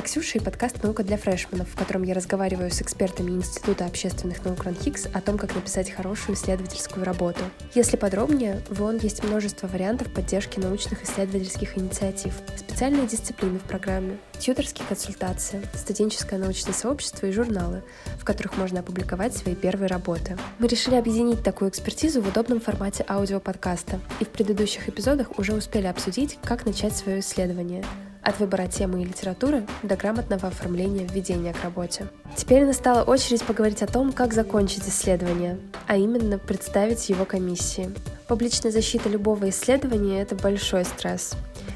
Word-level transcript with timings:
это 0.00 0.08
Ксюша 0.08 0.38
и 0.38 0.40
подкаст 0.40 0.82
«Наука 0.82 1.02
для 1.04 1.18
фрешменов», 1.18 1.68
в 1.68 1.76
котором 1.76 2.04
я 2.04 2.14
разговариваю 2.14 2.70
с 2.70 2.80
экспертами 2.80 3.32
Института 3.32 3.84
общественных 3.84 4.42
наук 4.44 4.62
РАНХИКС 4.64 5.08
о 5.12 5.20
том, 5.20 5.36
как 5.36 5.54
написать 5.54 5.90
хорошую 5.90 6.36
исследовательскую 6.36 7.04
работу. 7.04 7.40
Если 7.74 7.96
подробнее, 7.96 8.62
в 8.70 8.82
ООН 8.82 8.98
есть 9.02 9.22
множество 9.22 9.66
вариантов 9.66 10.10
поддержки 10.12 10.58
научных 10.58 11.02
исследовательских 11.02 11.76
инициатив, 11.76 12.32
специальные 12.56 13.06
дисциплины 13.06 13.58
в 13.58 13.62
программе, 13.62 14.16
тьюторские 14.38 14.86
консультации, 14.88 15.60
студенческое 15.74 16.38
научное 16.38 16.72
сообщество 16.72 17.26
и 17.26 17.32
журналы, 17.32 17.82
в 18.18 18.24
которых 18.24 18.56
можно 18.56 18.80
опубликовать 18.80 19.36
свои 19.36 19.54
первые 19.54 19.88
работы. 19.88 20.38
Мы 20.58 20.68
решили 20.68 20.94
объединить 20.94 21.42
такую 21.42 21.70
экспертизу 21.70 22.22
в 22.22 22.28
удобном 22.28 22.60
формате 22.60 23.04
аудиоподкаста, 23.06 24.00
и 24.18 24.24
в 24.24 24.28
предыдущих 24.28 24.88
эпизодах 24.88 25.38
уже 25.38 25.52
успели 25.52 25.88
обсудить, 25.88 26.38
как 26.42 26.64
начать 26.64 26.96
свое 26.96 27.20
исследование– 27.20 27.84
от 28.22 28.38
выбора 28.38 28.66
темы 28.66 29.02
и 29.02 29.04
литературы 29.04 29.66
до 29.82 29.96
грамотного 29.96 30.48
оформления 30.48 31.06
введения 31.06 31.52
к 31.52 31.62
работе. 31.62 32.06
Теперь 32.36 32.64
настала 32.64 33.02
очередь 33.02 33.42
поговорить 33.44 33.82
о 33.82 33.86
том, 33.86 34.12
как 34.12 34.34
закончить 34.34 34.88
исследование, 34.88 35.58
а 35.86 35.96
именно 35.96 36.38
представить 36.38 37.08
его 37.08 37.24
комиссии. 37.24 37.90
Публичная 38.30 38.70
защита 38.70 39.08
любого 39.08 39.48
исследования– 39.48 40.20
это 40.22 40.36
большой 40.36 40.84
стресс. 40.84 41.32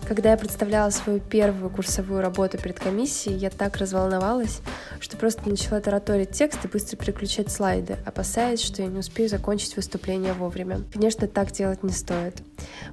Когда 0.07 0.31
я 0.31 0.37
представляла 0.37 0.91
свою 0.91 1.19
первую 1.19 1.69
курсовую 1.69 2.23
работу 2.23 2.59
перед 2.59 2.79
комиссией, 2.79 3.37
я 3.37 3.51
так 3.51 3.77
разволновалась, 3.79 4.61
что 5.01 5.17
просто 5.17 5.49
начала 5.49 5.81
тараторить 5.81 6.31
текст 6.31 6.65
и 6.65 6.69
быстро 6.69 6.97
переключать 6.97 7.51
слайды, 7.51 7.97
опасаясь, 8.07 8.61
что 8.61 8.83
я 8.83 8.89
не 8.89 9.01
успею 9.01 9.29
закончить 9.29 9.75
выступление 9.75 10.33
вовремя. 10.33 10.83
Конечно, 10.93 11.27
так 11.27 11.51
делать 11.51 11.83
не 11.83 11.91
стоит. 11.91 12.37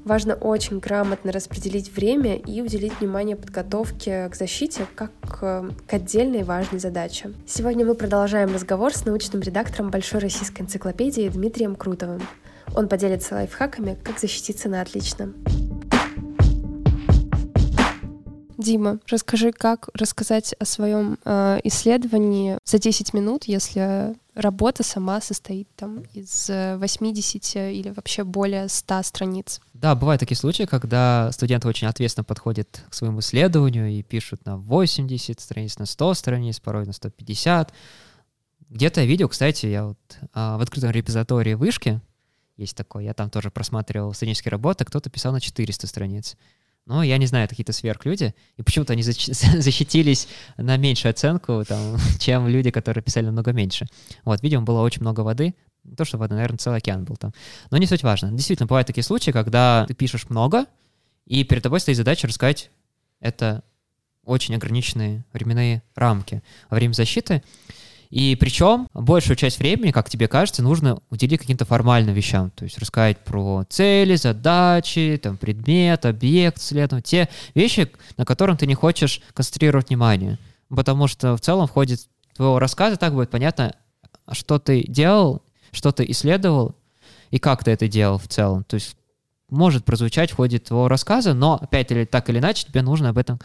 Важно 0.05 0.33
очень 0.33 0.79
грамотно 0.79 1.31
распределить 1.31 1.95
время 1.95 2.37
и 2.37 2.61
уделить 2.61 2.99
внимание 2.99 3.35
подготовке 3.35 4.27
к 4.29 4.35
защите 4.35 4.87
как 4.95 5.11
к 5.21 5.63
отдельной 5.87 6.41
важной 6.41 6.79
задаче. 6.79 7.31
Сегодня 7.45 7.85
мы 7.85 7.93
продолжаем 7.93 8.51
разговор 8.55 8.91
с 8.91 9.05
научным 9.05 9.43
редактором 9.43 9.91
Большой 9.91 10.19
российской 10.19 10.63
энциклопедии 10.63 11.29
Дмитрием 11.29 11.75
Крутовым. 11.75 12.23
Он 12.75 12.87
поделится 12.87 13.35
лайфхаками, 13.35 13.97
как 14.03 14.19
защититься 14.19 14.69
на 14.69 14.81
отлично. 14.81 15.33
Дима, 18.57 18.99
расскажи, 19.07 19.51
как 19.51 19.89
рассказать 19.93 20.53
о 20.59 20.65
своем 20.65 21.17
э, 21.25 21.59
исследовании 21.63 22.59
за 22.63 22.77
10 22.77 23.13
минут, 23.13 23.45
если 23.45 24.15
работа 24.35 24.83
сама 24.83 25.19
состоит 25.19 25.67
там 25.75 26.03
из 26.13 26.47
80 26.47 27.55
или 27.55 27.89
вообще 27.89 28.23
более 28.23 28.69
100 28.69 29.03
страниц. 29.03 29.61
Да, 29.73 29.95
бывают 29.95 30.19
такие 30.19 30.37
случаи, 30.37 30.63
когда 30.63 31.31
студенты 31.31 31.67
очень 31.67 31.87
ответственно 31.87 32.23
подходят 32.23 32.83
к 32.89 32.93
своему 32.93 33.19
исследованию 33.19 33.89
и 33.89 34.03
пишут 34.03 34.45
на 34.45 34.57
80 34.57 35.39
страниц, 35.39 35.79
на 35.79 35.87
100 35.87 36.13
страниц, 36.13 36.59
порой 36.59 36.85
на 36.85 36.93
150. 36.93 37.73
Где-то 38.69 39.01
я 39.01 39.07
видел, 39.07 39.27
кстати, 39.27 39.65
я 39.65 39.85
вот 39.85 39.97
а, 40.33 40.57
в 40.57 40.61
открытом 40.61 40.91
репозитории 40.91 41.55
вышки, 41.55 41.99
есть 42.61 42.77
такой, 42.77 43.05
я 43.05 43.13
там 43.13 43.29
тоже 43.29 43.51
просматривал 43.51 44.13
студенческие 44.13 44.51
работы, 44.51 44.85
кто-то 44.85 45.09
писал 45.09 45.33
на 45.33 45.41
400 45.41 45.87
страниц. 45.87 46.37
Но 46.85 47.03
я 47.03 47.17
не 47.17 47.27
знаю, 47.27 47.47
какие-то 47.47 47.73
сверхлюди, 47.73 48.33
и 48.57 48.63
почему-то 48.63 48.93
они 48.93 49.03
защитились 49.03 50.27
на 50.57 50.77
меньшую 50.77 51.11
оценку, 51.11 51.63
там, 51.67 51.97
чем 52.19 52.47
люди, 52.47 52.71
которые 52.71 53.03
писали 53.03 53.25
намного 53.25 53.51
меньше. 53.51 53.87
Вот, 54.23 54.41
видимо, 54.41 54.63
было 54.63 54.81
очень 54.81 55.01
много 55.01 55.21
воды, 55.21 55.53
не 55.83 55.95
то, 55.95 56.05
что 56.05 56.17
воды, 56.17 56.35
наверное, 56.35 56.57
целый 56.57 56.77
океан 56.77 57.03
был 57.03 57.17
там. 57.17 57.33
Но 57.71 57.77
не 57.77 57.87
суть 57.87 58.03
важно. 58.03 58.31
Действительно, 58.31 58.67
бывают 58.67 58.87
такие 58.87 59.03
случаи, 59.03 59.31
когда 59.31 59.85
ты 59.87 59.93
пишешь 59.93 60.29
много, 60.29 60.65
и 61.25 61.43
перед 61.43 61.63
тобой 61.63 61.79
стоит 61.79 61.97
задача 61.97 62.27
рассказать 62.27 62.69
это 63.19 63.63
очень 64.23 64.55
ограниченные 64.55 65.25
временные 65.33 65.81
рамки 65.95 66.43
во 66.69 66.75
время 66.75 66.93
защиты. 66.93 67.43
И 68.11 68.35
причем 68.35 68.89
большую 68.93 69.37
часть 69.37 69.57
времени, 69.59 69.91
как 69.91 70.09
тебе 70.09 70.27
кажется, 70.27 70.61
нужно 70.61 70.99
уделить 71.09 71.39
каким-то 71.39 71.63
формальным 71.63 72.13
вещам. 72.13 72.51
То 72.51 72.65
есть 72.65 72.77
рассказать 72.77 73.19
про 73.19 73.63
цели, 73.69 74.15
задачи, 74.15 75.19
там, 75.21 75.37
предмет, 75.37 76.05
объект, 76.05 76.61
следовать. 76.61 77.05
Те 77.05 77.29
вещи, 77.55 77.89
на 78.17 78.25
которых 78.25 78.59
ты 78.59 78.67
не 78.67 78.75
хочешь 78.75 79.21
концентрировать 79.33 79.87
внимание. 79.89 80.37
Потому 80.67 81.07
что 81.07 81.37
в 81.37 81.41
целом 81.41 81.67
в 81.67 81.71
ходе 81.71 81.95
твоего 82.35 82.59
рассказа 82.59 82.97
так 82.97 83.13
будет 83.13 83.29
понятно, 83.29 83.75
что 84.29 84.59
ты 84.59 84.83
делал, 84.87 85.41
что 85.71 85.93
ты 85.93 86.05
исследовал 86.09 86.75
и 87.29 87.39
как 87.39 87.63
ты 87.63 87.71
это 87.71 87.87
делал 87.87 88.17
в 88.17 88.27
целом. 88.27 88.65
То 88.65 88.75
есть 88.75 88.97
может 89.49 89.85
прозвучать 89.85 90.31
в 90.31 90.35
ходе 90.35 90.59
твоего 90.59 90.89
рассказа, 90.89 91.33
но 91.33 91.59
опять 91.61 91.91
или 91.91 92.03
так 92.03 92.29
или 92.29 92.39
иначе 92.39 92.65
тебе 92.67 92.81
нужно 92.81 93.09
об 93.09 93.17
этом 93.17 93.39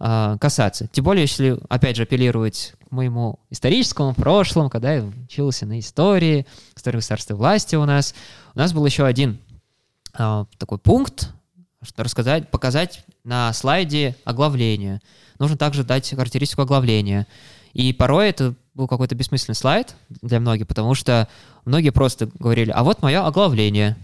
э, 0.00 0.36
касаться. 0.40 0.88
Тем 0.88 1.04
более, 1.04 1.22
если, 1.22 1.58
опять 1.68 1.96
же, 1.96 2.02
апеллировать 2.02 2.74
к 2.88 2.92
моему 2.92 3.38
историческому 3.50 4.14
прошлому, 4.14 4.70
когда 4.70 4.94
я 4.94 5.04
учился 5.04 5.66
на 5.66 5.78
истории, 5.78 6.46
истории 6.76 6.96
государственной 6.96 7.36
власти 7.36 7.76
у 7.76 7.84
нас, 7.84 8.14
у 8.54 8.58
нас 8.58 8.72
был 8.72 8.84
еще 8.86 9.04
один 9.04 9.38
э, 10.18 10.44
такой 10.58 10.78
пункт, 10.78 11.30
что 11.82 12.02
рассказать, 12.02 12.50
показать 12.50 13.04
на 13.24 13.52
слайде 13.52 14.16
оглавление. 14.24 15.00
Нужно 15.38 15.56
также 15.56 15.84
дать 15.84 16.08
характеристику 16.10 16.62
оглавления. 16.62 17.26
И 17.72 17.92
порой 17.92 18.28
это 18.28 18.54
был 18.74 18.88
какой-то 18.88 19.14
бессмысленный 19.14 19.54
слайд 19.54 19.94
для 20.08 20.40
многих, 20.40 20.66
потому 20.66 20.94
что 20.94 21.28
многие 21.64 21.90
просто 21.90 22.30
говорили, 22.38 22.70
а 22.70 22.84
вот 22.84 23.02
мое 23.02 23.24
оглавление. 23.26 23.96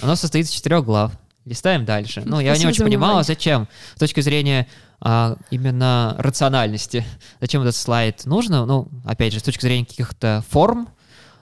Оно 0.00 0.16
состоит 0.16 0.46
из 0.46 0.50
четырех 0.50 0.84
глав. 0.84 1.12
Листаем 1.44 1.84
дальше. 1.84 2.22
Ну, 2.24 2.40
я 2.40 2.56
не 2.56 2.66
очень 2.66 2.84
понимала, 2.84 3.22
зачем. 3.22 3.68
С 3.94 4.00
точки 4.00 4.20
зрения 4.20 4.66
а, 5.00 5.36
именно 5.50 6.14
рациональности. 6.18 7.04
Зачем 7.40 7.62
этот 7.62 7.76
слайд 7.76 8.24
нужно? 8.24 8.64
Ну, 8.64 8.88
опять 9.04 9.32
же, 9.32 9.40
с 9.40 9.42
точки 9.42 9.62
зрения 9.62 9.84
каких-то 9.84 10.42
форм 10.48 10.88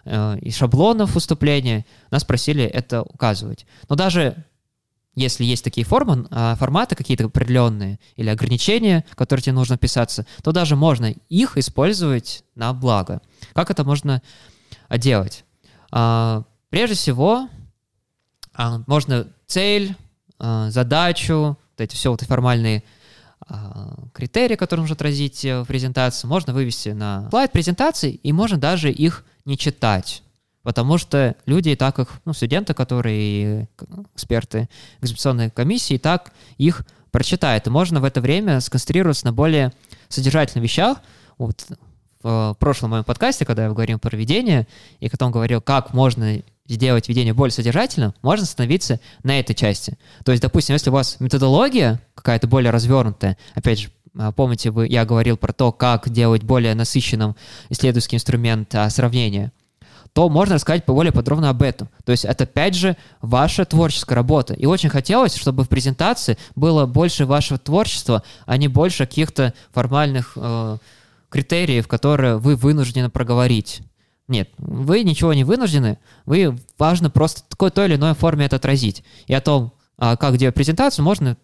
э, 0.04 0.38
и 0.41 0.50
шаблонов 0.50 1.15
выступления, 1.15 1.87
нас 2.10 2.25
просили 2.25 2.64
это 2.64 3.03
указывать. 3.03 3.64
Но 3.88 3.94
даже 3.94 4.44
если 5.14 5.44
есть 5.44 5.62
такие 5.62 5.87
формы, 5.87 6.26
э, 6.31 6.54
форматы 6.59 6.97
какие-то 6.97 7.26
определенные 7.26 8.00
или 8.16 8.28
ограничения, 8.28 9.04
которые 9.14 9.44
тебе 9.44 9.53
нужно 9.53 9.78
писаться, 9.78 10.26
то 10.43 10.50
даже 10.50 10.75
можно 10.75 11.14
их 11.28 11.56
использовать 11.56 12.44
на 12.56 12.72
благо. 12.72 13.22
Как 13.53 13.70
это 13.70 13.84
можно 13.84 14.20
делать? 14.91 15.44
Э, 15.93 16.43
прежде 16.70 16.97
всего, 16.97 17.48
можно 18.87 19.26
цель, 19.47 19.97
задачу, 20.38 21.56
вот 21.76 21.81
эти 21.81 21.97
все 21.97 22.10
вот 22.10 22.22
формальные 22.22 22.78
а, 22.78 22.94
критерии, 24.12 24.56
которые 24.56 24.82
нужно 24.82 24.94
отразить 24.94 25.44
э, 25.44 25.60
в 25.60 25.66
презентации, 25.66 26.27
можно 26.27 26.53
вывести 26.55 26.91
на 26.91 27.28
слайд 27.31 27.53
презентации, 27.53 28.12
и 28.12 28.32
можно 28.32 28.56
даже 28.56 28.91
их 28.91 29.25
не 29.44 29.59
читать. 29.59 30.22
Потому 30.62 30.97
что 30.97 31.37
люди 31.44 31.71
и 31.71 31.77
так 31.77 31.99
их, 31.99 32.09
ну, 32.25 32.32
студенты, 32.32 32.72
которые 32.72 33.69
эксперты 34.15 34.69
экзаменационной 35.03 35.50
комиссии, 35.50 35.94
и 35.94 35.99
так 35.99 36.32
их 36.56 36.87
прочитают. 37.10 37.66
И 37.66 37.71
можно 37.71 38.00
в 38.00 38.05
это 38.05 38.21
время 38.22 38.60
сконцентрироваться 38.60 39.27
на 39.27 39.32
более 39.32 39.72
содержательных 40.09 40.62
вещах. 40.62 40.99
Вот 41.37 41.66
в 42.22 42.56
прошлом 42.59 42.91
моем 42.93 43.05
подкасте, 43.05 43.44
когда 43.44 43.65
я 43.65 43.71
говорил 43.71 43.99
про 43.99 44.16
ведение, 44.16 44.66
и 45.00 45.11
потом 45.11 45.31
говорил, 45.31 45.61
как 45.61 45.93
можно 45.93 46.41
сделать 46.66 47.08
ведение 47.08 47.34
более 47.34 47.52
содержательным, 47.52 48.14
можно 48.22 48.44
остановиться 48.44 49.00
на 49.22 49.38
этой 49.38 49.54
части. 49.54 49.98
То 50.25 50.32
есть, 50.32 50.42
допустим, 50.42 50.75
если 50.75 50.91
у 50.91 50.94
вас 50.94 51.16
методология 51.20 52.00
какая-то 52.14 52.47
более 52.47 52.70
развернутая, 52.70 53.36
опять 53.54 53.80
же, 53.80 53.88
а, 54.16 54.32
помните, 54.32 54.70
вы, 54.70 54.86
я 54.88 55.04
говорил 55.04 55.36
про 55.36 55.52
то, 55.52 55.72
как 55.72 56.08
делать 56.08 56.42
более 56.42 56.75
насыщенным 56.75 57.36
исследовательский 57.69 58.16
инструмент 58.16 58.75
а, 58.75 58.88
сравнения, 58.88 59.52
то 60.14 60.28
можно 60.28 60.54
рассказать 60.54 60.86
более 60.86 61.12
подробно 61.12 61.50
об 61.50 61.60
этом. 61.60 61.88
То 62.04 62.12
есть 62.12 62.25
это, 62.25 62.44
опять 62.44 62.76
же, 62.76 62.96
ваша 63.20 63.64
творческая 63.64 64.14
работа. 64.14 64.55
И 64.55 64.64
очень 64.64 64.88
хотелось, 64.88 65.34
чтобы 65.34 65.64
в 65.64 65.69
презентации 65.69 66.38
было 66.55 66.87
больше 66.87 67.26
вашего 67.26 67.58
творчества, 67.58 68.22
а 68.46 68.56
не 68.56 68.69
больше 68.69 69.06
каких-то 69.06 69.55
формальных 69.72 70.34
э, 70.37 70.78
критериев, 71.31 71.88
которые 71.88 72.37
вы 72.38 72.55
вынуждены 72.55 73.10
проговорить. 73.10 73.82
Нет, 74.26 74.50
вы 74.56 75.03
ничего 75.03 75.35
не 75.35 75.44
вынуждены, 75.44 75.99
вы 76.25 76.56
важно 76.79 77.11
просто 77.11 77.43
такой 77.49 77.71
той 77.71 77.87
или 77.87 77.97
иной 77.97 78.15
форме 78.15 78.47
это 78.47 78.56
отразить. 78.56 79.05
И 79.26 79.35
о 79.35 79.41
том, 79.41 79.73
а, 79.99 80.17
как 80.17 80.38
делать 80.38 80.55
презентацию, 80.55 81.05
можно, 81.05 81.37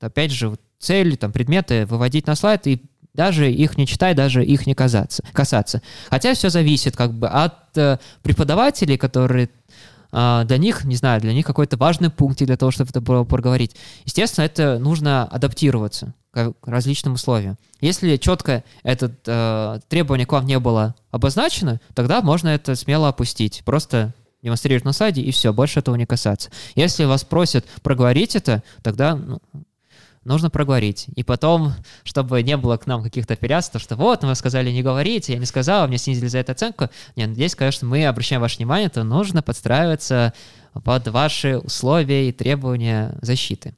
опять 0.00 0.32
же, 0.32 0.56
цели, 0.78 1.16
там, 1.16 1.32
предметы 1.32 1.86
выводить 1.86 2.26
на 2.26 2.34
слайд 2.34 2.66
и 2.66 2.82
даже 3.14 3.50
их 3.50 3.78
не 3.78 3.86
читать, 3.86 4.16
даже 4.16 4.44
их 4.44 4.66
не 4.66 4.74
касаться. 4.74 5.22
касаться. 5.32 5.80
Хотя 6.10 6.34
все 6.34 6.50
зависит 6.50 6.94
как 6.94 7.14
бы 7.14 7.26
от 7.28 7.54
э, 7.76 7.98
преподавателей, 8.22 8.98
которые 8.98 9.48
э, 10.12 10.42
для 10.44 10.58
них, 10.58 10.84
не 10.84 10.96
знаю, 10.96 11.22
для 11.22 11.32
них 11.32 11.46
какой-то 11.46 11.78
важный 11.78 12.10
пункт 12.10 12.38
для 12.44 12.58
того, 12.58 12.70
чтобы 12.70 12.90
это 12.90 13.00
было 13.00 13.24
проговорить. 13.24 13.74
Естественно, 14.04 14.44
это 14.44 14.78
нужно 14.78 15.24
адаптироваться 15.24 16.12
к 16.36 16.54
различным 16.66 17.14
условиям. 17.14 17.56
Если 17.80 18.16
четко 18.16 18.62
это 18.82 19.10
э, 19.24 19.80
требование 19.88 20.26
к 20.26 20.32
вам 20.32 20.44
не 20.44 20.58
было 20.58 20.94
обозначено, 21.10 21.80
тогда 21.94 22.20
можно 22.20 22.48
это 22.50 22.74
смело 22.74 23.08
опустить. 23.08 23.62
Просто 23.64 24.12
демонстрировать 24.42 24.84
на 24.84 24.92
слайде, 24.92 25.22
и 25.22 25.30
все, 25.30 25.52
больше 25.52 25.78
этого 25.78 25.96
не 25.96 26.04
касаться. 26.04 26.50
Если 26.74 27.04
вас 27.04 27.24
просят 27.24 27.64
проговорить 27.82 28.36
это, 28.36 28.62
тогда 28.82 29.16
ну, 29.16 29.40
нужно 30.24 30.50
проговорить. 30.50 31.06
И 31.16 31.22
потом, 31.22 31.72
чтобы 32.04 32.42
не 32.42 32.58
было 32.58 32.76
к 32.76 32.86
нам 32.86 33.02
каких-то 33.02 33.34
то 33.34 33.78
что 33.78 33.96
вот, 33.96 34.22
мы 34.22 34.34
сказали 34.34 34.70
не 34.70 34.82
говорить, 34.82 35.30
я 35.30 35.38
не 35.38 35.46
сказал, 35.46 35.88
мне 35.88 35.96
снизили 35.96 36.26
за 36.26 36.38
это 36.38 36.52
оценку. 36.52 36.90
Нет, 37.16 37.30
здесь, 37.30 37.54
конечно, 37.54 37.88
мы 37.88 38.04
обращаем 38.06 38.42
ваше 38.42 38.58
внимание, 38.58 38.90
то 38.90 39.04
нужно 39.04 39.42
подстраиваться 39.42 40.34
под 40.84 41.08
ваши 41.08 41.56
условия 41.56 42.28
и 42.28 42.32
требования 42.32 43.16
защиты. 43.22 43.74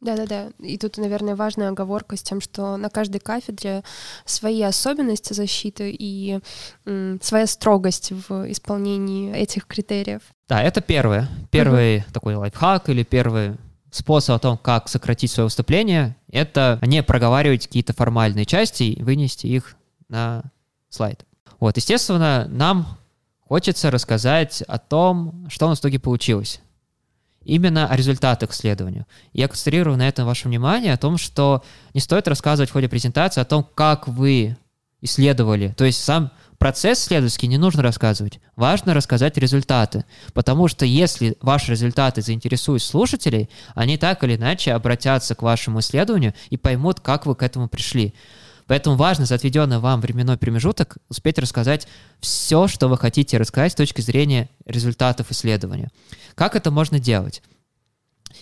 Да-да-да. 0.00 0.48
И 0.58 0.76
тут, 0.76 0.98
наверное, 0.98 1.36
важная 1.36 1.70
оговорка 1.70 2.16
с 2.16 2.22
тем, 2.22 2.40
что 2.40 2.76
на 2.76 2.90
каждой 2.90 3.18
кафедре 3.18 3.82
свои 4.24 4.62
особенности 4.62 5.32
защиты 5.32 5.90
и 5.90 6.40
м, 6.84 7.18
своя 7.22 7.46
строгость 7.46 8.12
в 8.12 8.50
исполнении 8.50 9.34
этих 9.34 9.66
критериев. 9.66 10.20
Да, 10.48 10.62
это 10.62 10.80
первое. 10.80 11.28
Первый 11.50 11.98
uh-huh. 11.98 12.12
такой 12.12 12.34
лайфхак 12.34 12.90
или 12.90 13.04
первый 13.04 13.56
способ 13.90 14.36
о 14.36 14.38
том, 14.38 14.58
как 14.58 14.88
сократить 14.88 15.30
свое 15.30 15.46
выступление, 15.46 16.16
это 16.30 16.78
не 16.82 17.02
проговаривать 17.02 17.66
какие-то 17.66 17.94
формальные 17.94 18.44
части 18.44 18.82
и 18.82 19.02
вынести 19.02 19.46
их 19.46 19.76
на 20.08 20.42
слайд. 20.90 21.24
Вот, 21.58 21.76
естественно, 21.76 22.46
нам 22.50 22.98
хочется 23.40 23.90
рассказать 23.90 24.62
о 24.62 24.78
том, 24.78 25.46
что 25.48 25.66
у 25.66 25.68
нас 25.70 25.78
в 25.78 25.80
итоге 25.80 25.98
получилось 25.98 26.60
именно 27.46 27.88
о 27.88 27.96
результатах 27.96 28.50
исследования. 28.50 29.06
Я 29.32 29.48
концентрирую 29.48 29.96
на 29.96 30.08
этом 30.08 30.26
ваше 30.26 30.48
внимание, 30.48 30.92
о 30.92 30.98
том, 30.98 31.16
что 31.16 31.62
не 31.94 32.00
стоит 32.00 32.28
рассказывать 32.28 32.70
в 32.70 32.72
ходе 32.72 32.88
презентации 32.88 33.40
о 33.40 33.44
том, 33.44 33.66
как 33.74 34.08
вы 34.08 34.56
исследовали. 35.00 35.74
То 35.76 35.84
есть 35.84 36.02
сам 36.02 36.30
процесс 36.58 37.00
исследовательский 37.02 37.48
не 37.48 37.58
нужно 37.58 37.82
рассказывать. 37.82 38.40
Важно 38.56 38.94
рассказать 38.94 39.36
результаты. 39.36 40.04
Потому 40.32 40.68
что 40.68 40.84
если 40.84 41.36
ваши 41.40 41.72
результаты 41.72 42.22
заинтересуют 42.22 42.82
слушателей, 42.82 43.48
они 43.74 43.98
так 43.98 44.24
или 44.24 44.36
иначе 44.36 44.72
обратятся 44.72 45.34
к 45.34 45.42
вашему 45.42 45.80
исследованию 45.80 46.34
и 46.50 46.56
поймут, 46.56 47.00
как 47.00 47.26
вы 47.26 47.34
к 47.34 47.42
этому 47.42 47.68
пришли. 47.68 48.14
Поэтому 48.66 48.96
важно 48.96 49.26
за 49.26 49.36
отведенный 49.36 49.78
вам 49.78 50.00
временной 50.00 50.36
промежуток 50.36 50.98
успеть 51.08 51.38
рассказать 51.38 51.86
все, 52.20 52.66
что 52.66 52.88
вы 52.88 52.98
хотите 52.98 53.38
рассказать 53.38 53.72
с 53.72 53.76
точки 53.76 54.00
зрения 54.00 54.48
результатов 54.64 55.30
исследования. 55.30 55.90
Как 56.34 56.56
это 56.56 56.70
можно 56.70 56.98
делать? 56.98 57.42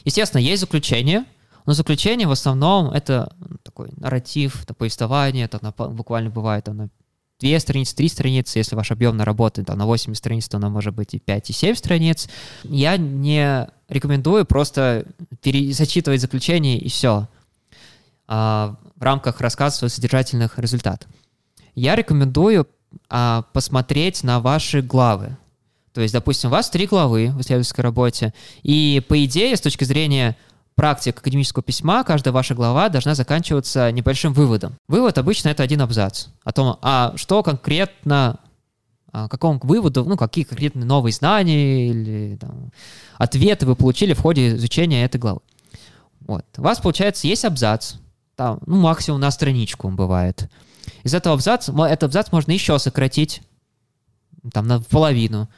Естественно, 0.04 0.40
есть 0.40 0.60
заключение, 0.60 1.24
но 1.66 1.72
заключение 1.72 2.26
в 2.26 2.32
основном 2.32 2.90
это 2.90 3.34
такой 3.62 3.90
нарратив, 3.96 4.62
это 4.62 4.74
повествование, 4.74 5.44
это 5.44 5.58
буквально 5.90 6.30
бывает 6.30 6.68
оно 6.68 6.88
две 7.40 7.58
страницы, 7.60 7.96
три 7.96 8.08
страницы, 8.08 8.58
если 8.58 8.76
ваш 8.76 8.90
объем 8.90 9.16
на 9.16 9.24
работы 9.24 9.64
там, 9.64 9.76
на 9.76 9.86
8 9.86 10.14
страниц, 10.14 10.48
то 10.48 10.56
оно 10.56 10.70
может 10.70 10.94
быть 10.94 11.14
и 11.14 11.18
5, 11.18 11.50
и 11.50 11.52
7 11.52 11.74
страниц. 11.74 12.28
Я 12.62 12.96
не 12.96 13.68
рекомендую 13.88 14.46
просто 14.46 15.06
зачитывать 15.42 16.20
заключение 16.20 16.78
и 16.78 16.88
все. 16.88 17.28
А, 18.26 18.76
рамках 19.04 19.40
рассказа 19.40 19.76
своих 19.76 19.92
содержательных 19.92 20.58
результатов. 20.58 21.08
Я 21.74 21.96
рекомендую 21.96 22.68
а, 23.08 23.42
посмотреть 23.52 24.22
на 24.22 24.40
ваши 24.40 24.82
главы. 24.82 25.36
То 25.92 26.00
есть, 26.00 26.12
допустим, 26.12 26.50
у 26.50 26.52
вас 26.52 26.70
три 26.70 26.86
главы 26.86 27.30
в 27.30 27.40
исследовательской 27.40 27.82
работе, 27.82 28.34
и 28.62 29.02
по 29.08 29.24
идее, 29.24 29.56
с 29.56 29.60
точки 29.60 29.84
зрения 29.84 30.36
практик 30.74 31.18
академического 31.18 31.62
письма, 31.62 32.02
каждая 32.02 32.34
ваша 32.34 32.54
глава 32.54 32.88
должна 32.88 33.14
заканчиваться 33.14 33.92
небольшим 33.92 34.32
выводом. 34.32 34.74
Вывод 34.88 35.18
обычно 35.18 35.50
это 35.50 35.62
один 35.62 35.80
абзац 35.82 36.26
о 36.42 36.52
том, 36.52 36.78
а 36.82 37.12
что 37.16 37.44
конкретно 37.44 38.40
а, 39.12 39.28
какому 39.28 39.60
выводу, 39.62 40.04
ну, 40.04 40.16
какие 40.16 40.44
конкретные 40.44 40.84
новые 40.84 41.12
знания 41.12 41.88
или 41.88 42.36
там, 42.40 42.72
ответы 43.16 43.64
вы 43.64 43.76
получили 43.76 44.12
в 44.12 44.20
ходе 44.20 44.56
изучения 44.56 45.04
этой 45.04 45.18
главы. 45.18 45.38
Вот. 46.26 46.44
У 46.56 46.62
вас, 46.62 46.80
получается, 46.80 47.28
есть 47.28 47.44
абзац, 47.44 47.94
там, 48.36 48.60
ну, 48.66 48.81
максимум 48.81 49.20
на 49.20 49.31
страничку 49.31 49.88
бывает. 49.88 50.50
Из 51.02 51.14
этого 51.14 51.34
абзаца, 51.34 51.72
этот 51.72 52.04
абзац 52.04 52.32
можно 52.32 52.52
еще 52.52 52.78
сократить, 52.78 53.42
там, 54.52 54.66
на 54.66 54.81
половину, 54.81 55.48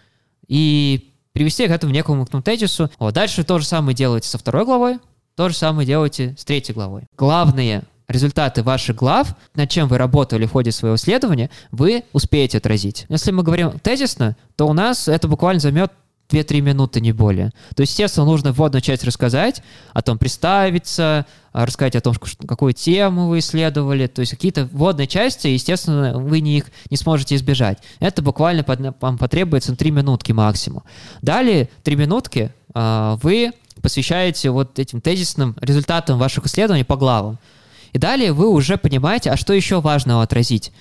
и 0.46 1.12
привести 1.32 1.66
к 1.66 1.70
этому 1.70 1.92
некому 1.92 2.24
тезису. 2.26 2.90
Вот, 2.98 3.14
дальше 3.14 3.44
то 3.44 3.58
же 3.58 3.66
самое 3.66 3.94
делаете 3.96 4.28
со 4.28 4.38
второй 4.38 4.64
главой, 4.64 4.98
то 5.34 5.48
же 5.48 5.54
самое 5.54 5.86
делаете 5.86 6.34
с 6.38 6.44
третьей 6.44 6.74
главой. 6.74 7.02
Главные 7.16 7.82
результаты 8.08 8.62
ваших 8.62 8.96
глав, 8.96 9.34
над 9.54 9.68
чем 9.68 9.88
вы 9.88 9.98
работали 9.98 10.46
в 10.46 10.52
ходе 10.52 10.72
своего 10.72 10.96
исследования, 10.96 11.50
вы 11.72 12.04
успеете 12.12 12.58
отразить. 12.58 13.06
Если 13.08 13.32
мы 13.32 13.42
говорим 13.42 13.78
тезисно, 13.80 14.36
то 14.54 14.66
у 14.66 14.72
нас 14.72 15.08
это 15.08 15.28
буквально 15.28 15.60
займет 15.60 15.92
2-3 16.30 16.60
минуты, 16.60 17.00
не 17.00 17.12
более. 17.12 17.52
То 17.74 17.82
есть, 17.82 17.92
естественно, 17.92 18.26
нужно 18.26 18.52
вводную 18.52 18.82
часть 18.82 19.04
рассказать, 19.04 19.62
о 19.92 20.02
том 20.02 20.18
представиться, 20.18 21.26
а, 21.52 21.66
рассказать 21.66 21.96
о 21.96 22.00
том, 22.00 22.14
какую 22.46 22.72
тему 22.72 23.28
вы 23.28 23.38
исследовали, 23.38 24.06
то 24.06 24.20
есть 24.20 24.32
какие-то 24.32 24.68
вводные 24.72 25.06
части, 25.06 25.48
естественно, 25.48 26.18
вы 26.18 26.40
не 26.40 26.58
их 26.58 26.66
не 26.90 26.96
сможете 26.96 27.34
избежать. 27.36 27.78
Это 28.00 28.22
буквально 28.22 28.64
вам 29.00 29.18
потребуется 29.18 29.74
3 29.74 29.90
минутки 29.90 30.32
максимум. 30.32 30.82
Далее 31.22 31.68
3 31.84 31.96
минутки 31.96 32.52
э, 32.74 33.16
вы 33.22 33.52
посвящаете 33.80 34.50
вот 34.50 34.78
этим 34.78 35.00
тезисным 35.00 35.56
результатам 35.60 36.18
ваших 36.18 36.46
исследований 36.46 36.84
по 36.84 36.96
главам. 36.96 37.38
И 37.92 37.98
далее 37.98 38.32
вы 38.32 38.48
уже 38.48 38.76
понимаете, 38.76 39.30
а 39.30 39.36
что 39.36 39.52
еще 39.52 39.80
важного 39.80 40.22
отразить. 40.22 40.72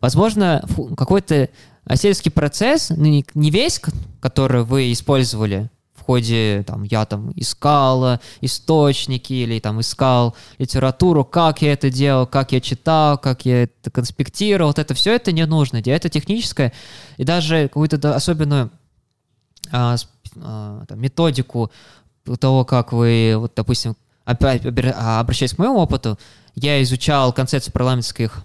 Возможно, 0.00 0.64
какой-то 0.96 1.48
Исследовательский 1.88 2.30
процесс, 2.30 2.90
ну, 2.90 3.22
не 3.34 3.50
весь, 3.50 3.80
который 4.20 4.64
вы 4.64 4.92
использовали 4.92 5.70
в 5.94 6.02
ходе, 6.02 6.64
там, 6.66 6.82
я 6.82 7.04
там 7.04 7.32
искал 7.36 8.18
источники 8.40 9.32
или 9.32 9.58
там 9.58 9.80
искал 9.80 10.34
литературу, 10.58 11.24
как 11.24 11.62
я 11.62 11.72
это 11.72 11.90
делал, 11.90 12.26
как 12.26 12.52
я 12.52 12.60
читал, 12.60 13.18
как 13.18 13.44
я 13.44 13.64
это 13.64 13.90
конспектировал, 13.90 14.70
вот 14.70 14.78
это 14.78 14.94
все 14.94 15.14
это 15.14 15.32
не 15.32 15.44
нужно, 15.46 15.82
это 15.84 16.08
техническое, 16.08 16.72
и 17.16 17.24
даже 17.24 17.68
какую-то 17.68 18.14
особенную 18.14 18.70
а, 19.70 19.96
а, 20.40 20.84
там, 20.86 21.00
методику 21.00 21.70
того, 22.38 22.64
как 22.64 22.92
вы, 22.92 23.34
вот, 23.36 23.52
допустим, 23.54 23.96
опять 24.24 24.64
обращаясь 24.64 25.54
к 25.54 25.58
моему 25.58 25.76
опыту, 25.76 26.18
я 26.54 26.82
изучал 26.82 27.32
концепцию 27.32 27.72
парламентских 27.72 28.42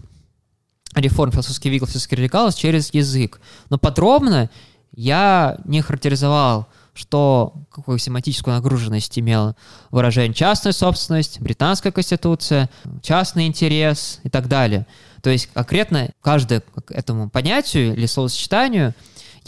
реформ 0.96 1.32
философский 1.32 1.70
вигл, 1.70 1.86
философский 1.86 2.16
радикал 2.16 2.52
через 2.52 2.94
язык. 2.94 3.40
Но 3.70 3.78
подробно 3.78 4.50
я 4.96 5.58
не 5.66 5.82
характеризовал, 5.82 6.68
что 6.94 7.54
какую 7.72 7.98
семантическую 7.98 8.56
нагруженность 8.56 9.18
имела 9.18 9.56
выражение 9.92 10.34
частная 10.34 10.74
собственность, 10.74 11.40
британская 11.40 11.92
конституция, 11.92 12.70
частный 13.02 13.48
интерес 13.48 14.20
и 14.24 14.30
так 14.30 14.48
далее. 14.48 14.86
То 15.22 15.30
есть 15.30 15.48
конкретно 15.54 16.10
каждому 16.22 16.62
этому 16.90 17.30
понятию 17.30 17.94
или 17.96 18.06
словосочетанию 18.06 18.94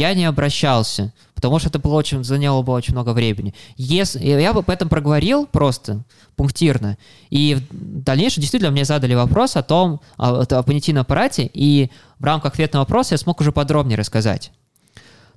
я 0.02 0.16
не 0.16 0.26
обращался, 0.26 1.14
потому 1.36 1.60
что 1.60 1.70
это 1.70 1.78
было 1.78 1.94
очень, 1.94 2.24
заняло 2.24 2.64
бы 2.64 2.74
очень 2.74 2.94
много 2.94 3.14
времени. 3.14 3.54
Если, 3.78 4.26
я 4.26 4.52
бы 4.52 4.60
об 4.60 4.70
этом 4.70 4.90
проговорил 4.90 5.46
просто, 5.46 6.04
пунктирно, 6.36 6.98
и 7.30 7.56
в 7.70 8.04
дальнейшем 8.04 8.42
действительно 8.42 8.72
мне 8.72 8.84
задали 8.84 9.14
вопрос 9.14 9.56
о 9.56 9.62
том, 9.62 10.02
о, 10.18 10.42
о 10.42 10.64
понятийном 10.64 11.02
аппарате, 11.02 11.50
и 11.54 11.92
в 12.18 12.24
рамках 12.24 12.54
ответного 12.54 12.84
вопроса 12.84 13.14
я 13.14 13.20
смог 13.20 13.40
уже 13.42 13.52
подробнее 13.52 13.98
рассказать. 13.98 14.52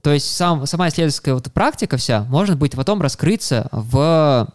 То 0.01 0.13
есть 0.13 0.35
сам, 0.35 0.67
сама 0.67 0.89
исследовательская 0.89 1.35
вот 1.35 1.53
практика 1.53 1.97
вся 1.99 2.25
может 2.25 2.59
быть 2.59 2.73
потом 2.73 3.03
раскрыться 3.03 3.69
в 3.71 4.49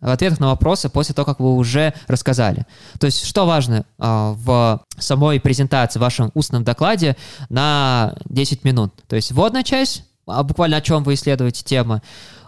в 0.00 0.08
ответах 0.08 0.38
на 0.40 0.48
вопросы 0.48 0.88
после 0.88 1.14
того, 1.14 1.26
как 1.26 1.40
вы 1.40 1.54
уже 1.54 1.92
рассказали. 2.06 2.66
То 3.00 3.06
есть, 3.06 3.24
что 3.24 3.46
важно 3.46 3.84
э, 3.98 4.34
в 4.36 4.80
самой 4.98 5.40
презентации, 5.40 5.98
в 5.98 6.02
вашем 6.02 6.30
устном 6.34 6.64
докладе 6.64 7.16
на 7.48 8.14
10 8.26 8.64
минут. 8.64 8.92
То 9.08 9.16
есть, 9.16 9.32
вводная 9.32 9.62
часть, 9.62 10.04
а 10.26 10.42
буквально 10.42 10.76
о 10.76 10.80
чем 10.80 11.02
вы 11.02 11.14
исследуете 11.14 11.64
тема. 11.64 12.02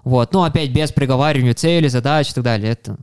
Вот. 0.04 0.32
Ну, 0.32 0.44
опять 0.44 0.70
без 0.70 0.92
приговаривания 0.92 1.54
цели, 1.54 1.88
задач 1.88 2.30
и 2.30 2.34
так 2.34 2.44
далее. 2.44 2.72
Это 2.72 2.96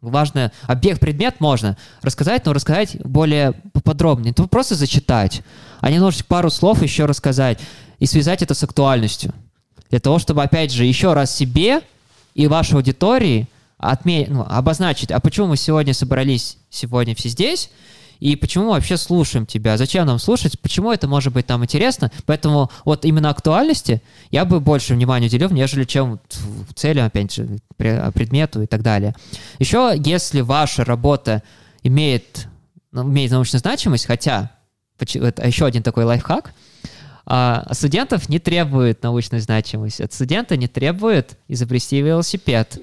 важно. 0.00 0.52
Объект, 0.66 1.00
предмет 1.00 1.40
можно 1.40 1.76
рассказать, 2.02 2.44
но 2.44 2.52
рассказать 2.52 2.96
более 3.04 3.52
подробнее. 3.84 4.32
Это 4.32 4.46
просто 4.46 4.74
зачитать, 4.74 5.42
а 5.80 5.90
не 5.90 5.96
немножечко 5.96 6.26
пару 6.26 6.50
слов 6.50 6.82
еще 6.82 7.04
рассказать 7.04 7.60
и 7.98 8.06
связать 8.06 8.42
это 8.42 8.54
с 8.54 8.62
актуальностью. 8.64 9.32
Для 9.90 10.00
того, 10.00 10.18
чтобы, 10.18 10.42
опять 10.42 10.72
же, 10.72 10.84
еще 10.84 11.12
раз 11.12 11.34
себе 11.34 11.80
и 12.34 12.46
вашей 12.46 12.74
аудитории 12.74 13.46
отме... 13.82 14.26
ну, 14.28 14.42
обозначить, 14.48 15.10
а 15.10 15.20
почему 15.20 15.48
мы 15.48 15.56
сегодня 15.56 15.94
собрались 15.94 16.58
сегодня 16.70 17.14
все 17.14 17.28
здесь, 17.28 17.70
и 18.22 18.36
почему 18.36 18.66
мы 18.66 18.70
вообще 18.70 18.96
слушаем 18.96 19.46
тебя, 19.46 19.76
зачем 19.76 20.06
нам 20.06 20.20
слушать, 20.20 20.60
почему 20.60 20.92
это 20.92 21.08
может 21.08 21.32
быть 21.32 21.48
нам 21.48 21.64
интересно. 21.64 22.12
Поэтому 22.24 22.70
вот 22.84 23.04
именно 23.04 23.30
актуальности 23.30 24.00
я 24.30 24.44
бы 24.44 24.60
больше 24.60 24.94
внимания 24.94 25.26
уделил, 25.26 25.50
нежели 25.50 25.82
чем 25.82 26.20
целям, 26.76 27.06
опять 27.06 27.34
же, 27.34 27.58
предмету 27.76 28.62
и 28.62 28.66
так 28.66 28.82
далее. 28.82 29.16
Еще, 29.58 29.94
если 29.96 30.40
ваша 30.40 30.84
работа 30.84 31.42
имеет, 31.82 32.46
ну, 32.92 33.02
имеет 33.02 33.32
научную 33.32 33.58
значимость, 33.58 34.06
хотя, 34.06 34.52
это 35.00 35.44
еще 35.44 35.66
один 35.66 35.82
такой 35.82 36.04
лайфхак, 36.04 36.54
а 37.24 37.66
студентов 37.72 38.28
не 38.28 38.38
требует 38.38 39.02
научной 39.02 39.40
значимости. 39.40 40.02
От 40.02 40.12
студента 40.12 40.56
не 40.56 40.68
требует 40.68 41.38
изобрести 41.48 42.00
велосипед 42.00 42.80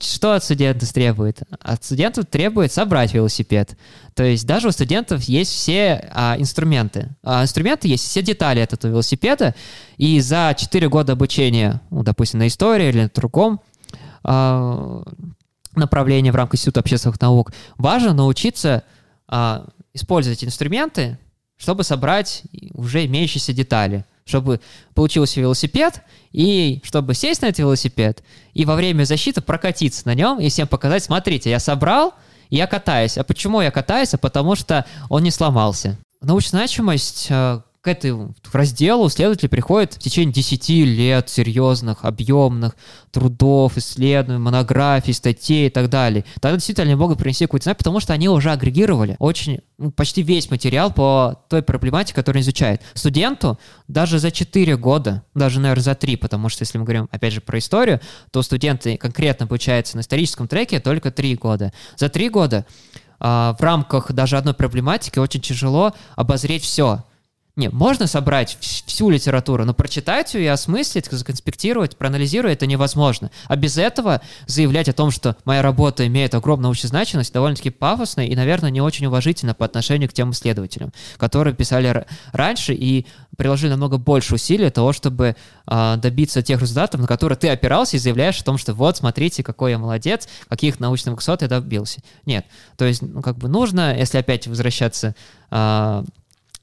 Что 0.00 0.34
от 0.34 0.44
студентов 0.44 0.92
требует? 0.92 1.42
От 1.60 1.82
студентов 1.84 2.26
требует 2.26 2.72
собрать 2.72 3.14
велосипед. 3.14 3.76
То 4.14 4.22
есть 4.22 4.46
даже 4.46 4.68
у 4.68 4.70
студентов 4.70 5.22
есть 5.22 5.52
все 5.52 6.10
а, 6.12 6.36
инструменты. 6.38 7.16
А, 7.22 7.42
инструменты 7.42 7.88
есть 7.88 8.04
все 8.04 8.20
детали 8.20 8.60
этого 8.60 8.90
велосипеда, 8.90 9.54
и 9.96 10.20
за 10.20 10.54
4 10.56 10.88
года 10.90 11.12
обучения, 11.12 11.80
ну, 11.90 12.02
допустим, 12.02 12.40
на 12.40 12.48
истории 12.48 12.88
или 12.88 13.02
на 13.02 13.08
другом 13.08 13.60
а, 14.22 15.02
направлении 15.74 16.30
в 16.30 16.36
рамках 16.36 16.56
Института 16.56 16.80
общественных 16.80 17.20
наук, 17.20 17.52
важно 17.78 18.12
научиться 18.12 18.82
а, 19.26 19.66
использовать 19.94 20.44
инструменты, 20.44 21.18
чтобы 21.58 21.84
собрать 21.84 22.44
уже 22.72 23.04
имеющиеся 23.04 23.52
детали 23.52 24.04
чтобы 24.28 24.60
получился 24.94 25.40
велосипед, 25.40 26.02
и 26.32 26.80
чтобы 26.84 27.14
сесть 27.14 27.40
на 27.40 27.46
этот 27.46 27.60
велосипед, 27.60 28.22
и 28.52 28.64
во 28.64 28.76
время 28.76 29.04
защиты 29.04 29.40
прокатиться 29.40 30.02
на 30.04 30.14
нем, 30.14 30.38
и 30.38 30.48
всем 30.50 30.68
показать, 30.68 31.02
смотрите, 31.02 31.50
я 31.50 31.58
собрал, 31.58 32.14
я 32.50 32.66
катаюсь. 32.66 33.16
А 33.18 33.24
почему 33.24 33.60
я 33.60 33.70
катаюсь? 33.70 34.14
А 34.14 34.18
потому 34.18 34.54
что 34.54 34.84
он 35.08 35.22
не 35.22 35.30
сломался. 35.30 35.98
Научная 36.20 36.60
значимость 36.60 37.28
э, 37.30 37.60
к 37.80 37.86
этому 37.86 38.34
разделу 38.52 39.08
следователи 39.08 39.46
приходят 39.46 39.94
в 39.94 39.98
течение 39.98 40.32
10 40.32 40.68
лет 40.68 41.28
серьезных, 41.28 42.04
объемных 42.04 42.76
трудов, 43.12 43.76
исследований, 43.76 44.40
монографий, 44.40 45.14
статей 45.14 45.68
и 45.68 45.70
так 45.70 45.88
далее. 45.88 46.24
Тогда 46.40 46.56
действительно 46.56 46.86
они 46.86 46.96
могут 46.96 47.18
принести 47.18 47.44
какую-то 47.44 47.64
знание, 47.64 47.78
потому 47.78 48.00
что 48.00 48.12
они 48.12 48.28
уже 48.28 48.50
агрегировали 48.50 49.14
очень, 49.20 49.60
ну, 49.78 49.92
почти 49.92 50.22
весь 50.22 50.50
материал 50.50 50.92
по 50.92 51.40
той 51.48 51.62
проблематике, 51.62 52.14
которую 52.14 52.42
изучают. 52.42 52.82
Студенту 52.94 53.58
даже 53.86 54.18
за 54.18 54.32
4 54.32 54.76
года, 54.76 55.22
даже, 55.34 55.60
наверное, 55.60 55.82
за 55.82 55.94
3, 55.94 56.16
потому 56.16 56.48
что 56.48 56.62
если 56.62 56.78
мы 56.78 56.84
говорим, 56.84 57.08
опять 57.12 57.32
же, 57.32 57.40
про 57.40 57.58
историю, 57.58 58.00
то 58.32 58.42
студенты 58.42 58.96
конкретно 58.96 59.46
обучаются 59.46 59.96
на 59.96 60.00
историческом 60.00 60.48
треке 60.48 60.80
только 60.80 61.12
3 61.12 61.36
года. 61.36 61.72
За 61.96 62.08
3 62.08 62.28
года 62.28 62.66
а, 63.20 63.54
в 63.58 63.62
рамках 63.62 64.12
даже 64.12 64.36
одной 64.36 64.54
проблематики 64.54 65.18
очень 65.18 65.40
тяжело 65.40 65.92
обозреть 66.16 66.64
все. 66.64 67.04
Не, 67.58 67.70
можно 67.70 68.06
собрать 68.06 68.56
всю 68.60 69.10
литературу, 69.10 69.64
но 69.64 69.74
прочитать 69.74 70.32
ее 70.34 70.44
и 70.44 70.46
осмыслить, 70.46 71.06
законспектировать, 71.10 71.96
проанализировать 71.96 72.58
это 72.58 72.66
невозможно. 72.66 73.32
А 73.48 73.56
без 73.56 73.76
этого 73.76 74.20
заявлять 74.46 74.88
о 74.88 74.92
том, 74.92 75.10
что 75.10 75.36
моя 75.44 75.60
работа 75.60 76.06
имеет 76.06 76.36
огромную 76.36 76.72
значимость, 76.74 77.32
довольно-таки 77.32 77.70
пафосно 77.70 78.20
и, 78.20 78.36
наверное, 78.36 78.70
не 78.70 78.80
очень 78.80 79.06
уважительно 79.06 79.54
по 79.54 79.64
отношению 79.64 80.08
к 80.08 80.12
тем 80.12 80.30
исследователям, 80.30 80.92
которые 81.16 81.52
писали 81.52 82.06
раньше 82.30 82.74
и 82.74 83.06
приложили 83.36 83.70
намного 83.70 83.98
больше 83.98 84.36
усилий 84.36 84.58
для 84.58 84.70
того, 84.70 84.92
чтобы 84.92 85.34
э, 85.66 85.96
добиться 85.96 86.42
тех 86.42 86.60
результатов, 86.60 87.00
на 87.00 87.08
которые 87.08 87.36
ты 87.36 87.48
опирался 87.48 87.96
и 87.96 87.98
заявляешь 87.98 88.40
о 88.40 88.44
том, 88.44 88.56
что 88.56 88.72
вот, 88.72 88.98
смотрите, 88.98 89.42
какой 89.42 89.72
я 89.72 89.78
молодец, 89.78 90.28
каких 90.48 90.78
научных 90.78 91.16
высот 91.16 91.42
я 91.42 91.48
добился. 91.48 92.02
Нет, 92.24 92.46
то 92.76 92.84
есть, 92.84 93.02
ну, 93.02 93.20
как 93.20 93.36
бы 93.36 93.48
нужно, 93.48 93.98
если 93.98 94.18
опять 94.18 94.46
возвращаться 94.46 95.16
э, 95.50 96.04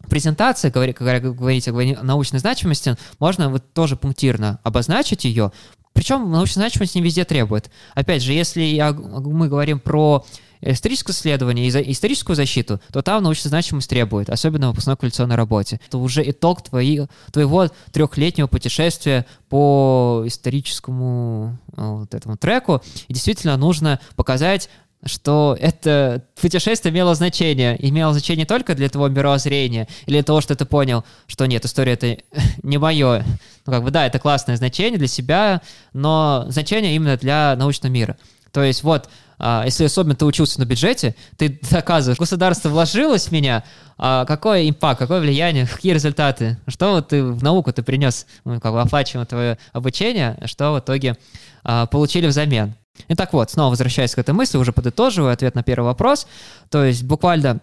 презентация, 0.10 0.72
говоря, 0.72 0.94
когда 0.94 1.20
говорите 1.20 1.72
о 1.72 2.04
научной 2.04 2.40
значимости, 2.40 2.96
можно 3.20 3.50
вот 3.50 3.74
тоже 3.74 3.96
пунктирно 3.96 4.60
обозначить 4.64 5.26
ее, 5.26 5.52
причем 5.94 6.30
научная 6.30 6.64
значимость 6.64 6.96
не 6.96 7.02
везде 7.02 7.24
требует. 7.24 7.72
Опять 7.94 8.22
же, 8.22 8.34
если 8.34 8.62
я, 8.62 8.92
мы 8.92 9.48
говорим 9.48 9.80
про 9.80 10.26
историческое 10.60 11.14
исследование 11.14 11.68
и 11.68 11.92
историческую 11.92 12.36
защиту, 12.36 12.82
то 12.92 13.02
там 13.02 13.24
научная 13.24 13.50
значимость 13.50 13.90
требует, 13.90 14.30
особенно 14.30 14.68
в 14.68 14.70
выпускной 14.72 14.98
квалификационной 14.98 15.36
работе. 15.36 15.80
Это 15.88 15.98
уже 15.98 16.28
итог 16.30 16.64
твои, 16.64 17.06
твоего 17.32 17.70
трехлетнего 17.94 18.48
путешествия 18.48 19.26
по 19.48 20.24
историческому 20.26 21.58
вот 21.68 22.14
этому 22.14 22.36
треку, 22.36 22.82
и 23.08 23.14
действительно 23.14 23.56
нужно 23.58 24.00
показать 24.16 24.70
что 25.06 25.56
это 25.60 26.24
путешествие 26.40 26.92
имело 26.92 27.14
значение. 27.16 27.78
Имело 27.80 28.12
значение 28.12 28.46
только 28.46 28.76
для 28.76 28.90
твоего 28.90 29.14
мировоззрения 29.14 29.88
или 30.08 30.16
для 30.16 30.24
того, 30.24 30.42
что 30.42 30.56
ты 30.56 30.66
понял, 30.66 31.06
что 31.28 31.46
нет, 31.46 31.64
история 31.64 31.94
это 31.94 32.18
не 32.64 32.78
мое. 32.78 33.24
Ну, 33.66 33.72
как 33.72 33.84
бы, 33.84 33.92
да, 33.92 34.06
это 34.08 34.20
классное 34.20 34.58
значение 34.58 34.98
для 34.98 35.08
себя, 35.08 35.62
но 35.94 36.46
значение 36.50 36.96
именно 36.96 37.18
для 37.18 37.56
научного 37.56 37.92
мира. 37.92 38.18
То 38.52 38.64
есть 38.64 38.84
вот, 38.84 39.10
а, 39.38 39.64
если 39.66 39.84
особенно 39.84 40.16
ты 40.16 40.26
учился 40.26 40.60
на 40.60 40.66
бюджете, 40.66 41.16
ты 41.38 41.60
доказываешь, 41.70 42.18
государство 42.18 42.70
вложилось 42.70 43.28
в 43.28 43.32
меня, 43.32 43.64
а 43.98 44.26
какой 44.26 44.70
импакт, 44.70 45.00
какое 45.00 45.20
влияние, 45.20 45.68
какие 45.68 45.94
результаты, 45.94 46.58
что 46.68 46.94
вот 46.94 47.10
ты 47.10 47.24
в 47.24 47.44
науку 47.44 47.72
ты 47.74 47.84
принес, 47.84 48.26
ну, 48.44 48.60
как 48.60 48.72
бы 48.72 48.82
оплачиваем 48.82 49.28
твое 49.28 49.58
обучение, 49.74 50.38
что 50.46 50.74
в 50.74 50.80
итоге 50.80 51.18
а, 51.64 51.86
получили 51.86 52.28
взамен. 52.28 52.74
Итак, 53.08 53.34
вот, 53.34 53.52
снова 53.52 53.72
возвращаясь 53.72 54.16
к 54.16 54.20
этой 54.20 54.34
мысли, 54.34 54.58
уже 54.58 54.72
подытоживаю 54.72 55.34
ответ 55.34 55.56
на 55.56 55.64
первый 55.64 55.86
вопрос. 55.86 56.28
То 56.70 56.84
есть 56.84 57.04
буквально 57.04 57.60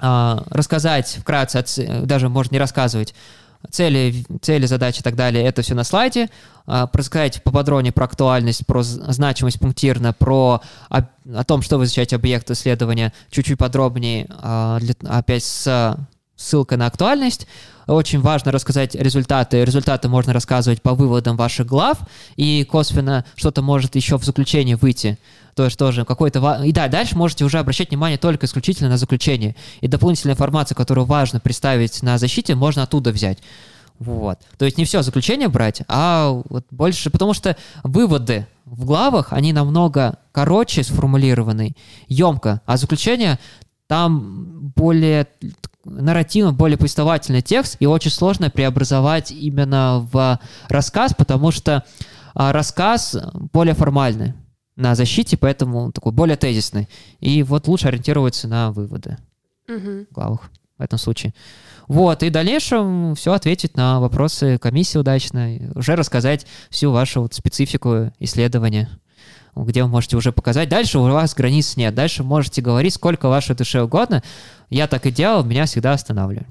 э, 0.00 0.36
рассказать 0.50 1.18
вкратце, 1.20 1.64
даже 2.04 2.28
можно 2.28 2.54
не 2.54 2.58
рассказывать, 2.58 3.14
цели, 3.70 4.24
цели, 4.40 4.66
задачи 4.66 5.00
и 5.00 5.02
так 5.02 5.16
далее, 5.16 5.44
это 5.44 5.62
все 5.62 5.74
на 5.74 5.84
слайде. 5.84 6.28
Э, 6.66 6.86
рассказать 6.92 7.42
поподробнее 7.42 7.92
про 7.92 8.04
актуальность, 8.04 8.66
про 8.66 8.82
значимость 8.82 9.60
пунктирно, 9.60 10.12
про 10.12 10.62
о, 10.88 10.98
о 11.34 11.44
том, 11.44 11.62
что 11.62 11.78
вы 11.78 11.84
изучаете 11.84 12.16
объект 12.16 12.50
исследования, 12.50 13.12
чуть-чуть 13.30 13.58
подробнее, 13.58 14.26
э, 14.28 14.78
для, 14.80 14.94
опять 15.08 15.44
с 15.44 15.96
ссылкой 16.38 16.78
на 16.78 16.86
актуальность. 16.86 17.46
Очень 17.86 18.20
важно 18.20 18.52
рассказать 18.52 18.94
результаты. 18.94 19.64
Результаты 19.64 20.08
можно 20.08 20.32
рассказывать 20.32 20.80
по 20.80 20.94
выводам 20.94 21.36
ваших 21.36 21.66
глав, 21.66 21.98
и 22.36 22.64
косвенно 22.64 23.24
что-то 23.34 23.60
может 23.60 23.96
еще 23.96 24.16
в 24.18 24.24
заключении 24.24 24.74
выйти. 24.74 25.18
То 25.54 25.64
есть 25.64 25.78
тоже 25.78 26.04
какой-то... 26.04 26.62
И 26.64 26.72
да, 26.72 26.88
дальше 26.88 27.16
можете 27.16 27.44
уже 27.44 27.58
обращать 27.58 27.90
внимание 27.90 28.18
только 28.18 28.46
исключительно 28.46 28.90
на 28.90 28.98
заключение. 28.98 29.56
И 29.80 29.88
дополнительная 29.88 30.34
информация, 30.34 30.76
которую 30.76 31.06
важно 31.06 31.40
представить 31.40 32.02
на 32.02 32.18
защите, 32.18 32.54
можно 32.54 32.84
оттуда 32.84 33.10
взять. 33.10 33.38
Вот. 33.98 34.38
То 34.58 34.64
есть 34.64 34.78
не 34.78 34.84
все 34.84 35.02
заключение 35.02 35.48
брать, 35.48 35.82
а 35.88 36.40
вот 36.48 36.64
больше, 36.70 37.10
потому 37.10 37.34
что 37.34 37.56
выводы 37.82 38.46
в 38.64 38.84
главах, 38.84 39.32
они 39.32 39.52
намного 39.52 40.18
короче 40.30 40.84
сформулированы, 40.84 41.74
емко, 42.06 42.60
а 42.64 42.76
заключение 42.76 43.40
там 43.88 44.70
более 44.76 45.26
нарративно 45.88 46.52
более 46.52 46.78
повествовательный 46.78 47.42
текст, 47.42 47.76
и 47.80 47.86
очень 47.86 48.10
сложно 48.10 48.50
преобразовать 48.50 49.30
именно 49.30 50.06
в 50.12 50.38
рассказ, 50.68 51.14
потому 51.14 51.50
что 51.50 51.84
а, 52.34 52.52
рассказ 52.52 53.16
более 53.52 53.74
формальный 53.74 54.34
на 54.76 54.94
защите, 54.94 55.36
поэтому 55.36 55.92
такой 55.92 56.12
более 56.12 56.36
тезисный. 56.36 56.88
И 57.20 57.42
вот 57.42 57.66
лучше 57.66 57.88
ориентироваться 57.88 58.46
на 58.46 58.70
выводы 58.70 59.18
угу. 59.68 60.06
в 60.10 60.14
главах 60.14 60.50
в 60.78 60.82
этом 60.82 60.98
случае. 60.98 61.34
Вот, 61.88 62.22
и 62.22 62.28
в 62.28 62.32
дальнейшем 62.32 63.14
все 63.14 63.32
ответить 63.32 63.76
на 63.76 63.98
вопросы 63.98 64.58
комиссии 64.58 64.98
удачно, 64.98 65.58
уже 65.74 65.96
рассказать 65.96 66.46
всю 66.70 66.92
вашу 66.92 67.22
вот 67.22 67.34
специфику 67.34 68.12
исследования 68.20 68.88
где 69.64 69.82
вы 69.82 69.88
можете 69.88 70.16
уже 70.16 70.32
показать. 70.32 70.68
Дальше 70.68 70.98
у 70.98 71.02
вас 71.02 71.34
границ 71.34 71.76
нет. 71.76 71.94
Дальше 71.94 72.22
можете 72.22 72.62
говорить 72.62 72.94
сколько 72.94 73.28
вашей 73.28 73.56
душе 73.56 73.82
угодно. 73.82 74.22
Я 74.70 74.86
так 74.86 75.06
и 75.06 75.10
делал, 75.10 75.44
меня 75.44 75.66
всегда 75.66 75.92
останавливали. 75.92 76.46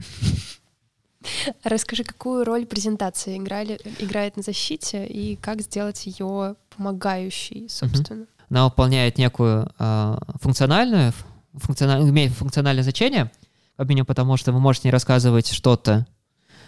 Расскажи, 1.64 2.04
какую 2.04 2.46
роль 2.46 2.66
презентация 2.66 3.38
играли, 3.38 3.80
играет 4.00 4.38
на 4.38 4.44
защите 4.44 5.06
и 5.06 5.36
как 5.36 5.62
сделать 5.62 6.06
ее 6.06 6.56
помогающей, 6.76 7.68
собственно? 7.70 8.22
Угу. 8.22 8.30
Она 8.50 8.66
выполняет 8.66 9.18
некую 9.18 9.70
э, 9.78 10.18
функциональную, 10.42 11.14
функциональ, 11.54 12.02
имеет 12.10 12.32
функциональное 12.32 12.84
значение, 12.84 13.32
как 13.76 13.88
минимум 13.90 14.06
потому, 14.06 14.38
что 14.38 14.54
вы 14.54 14.60
можете 14.60 14.88
не 14.88 14.92
рассказывать 14.92 15.52
что-то, 15.52 16.08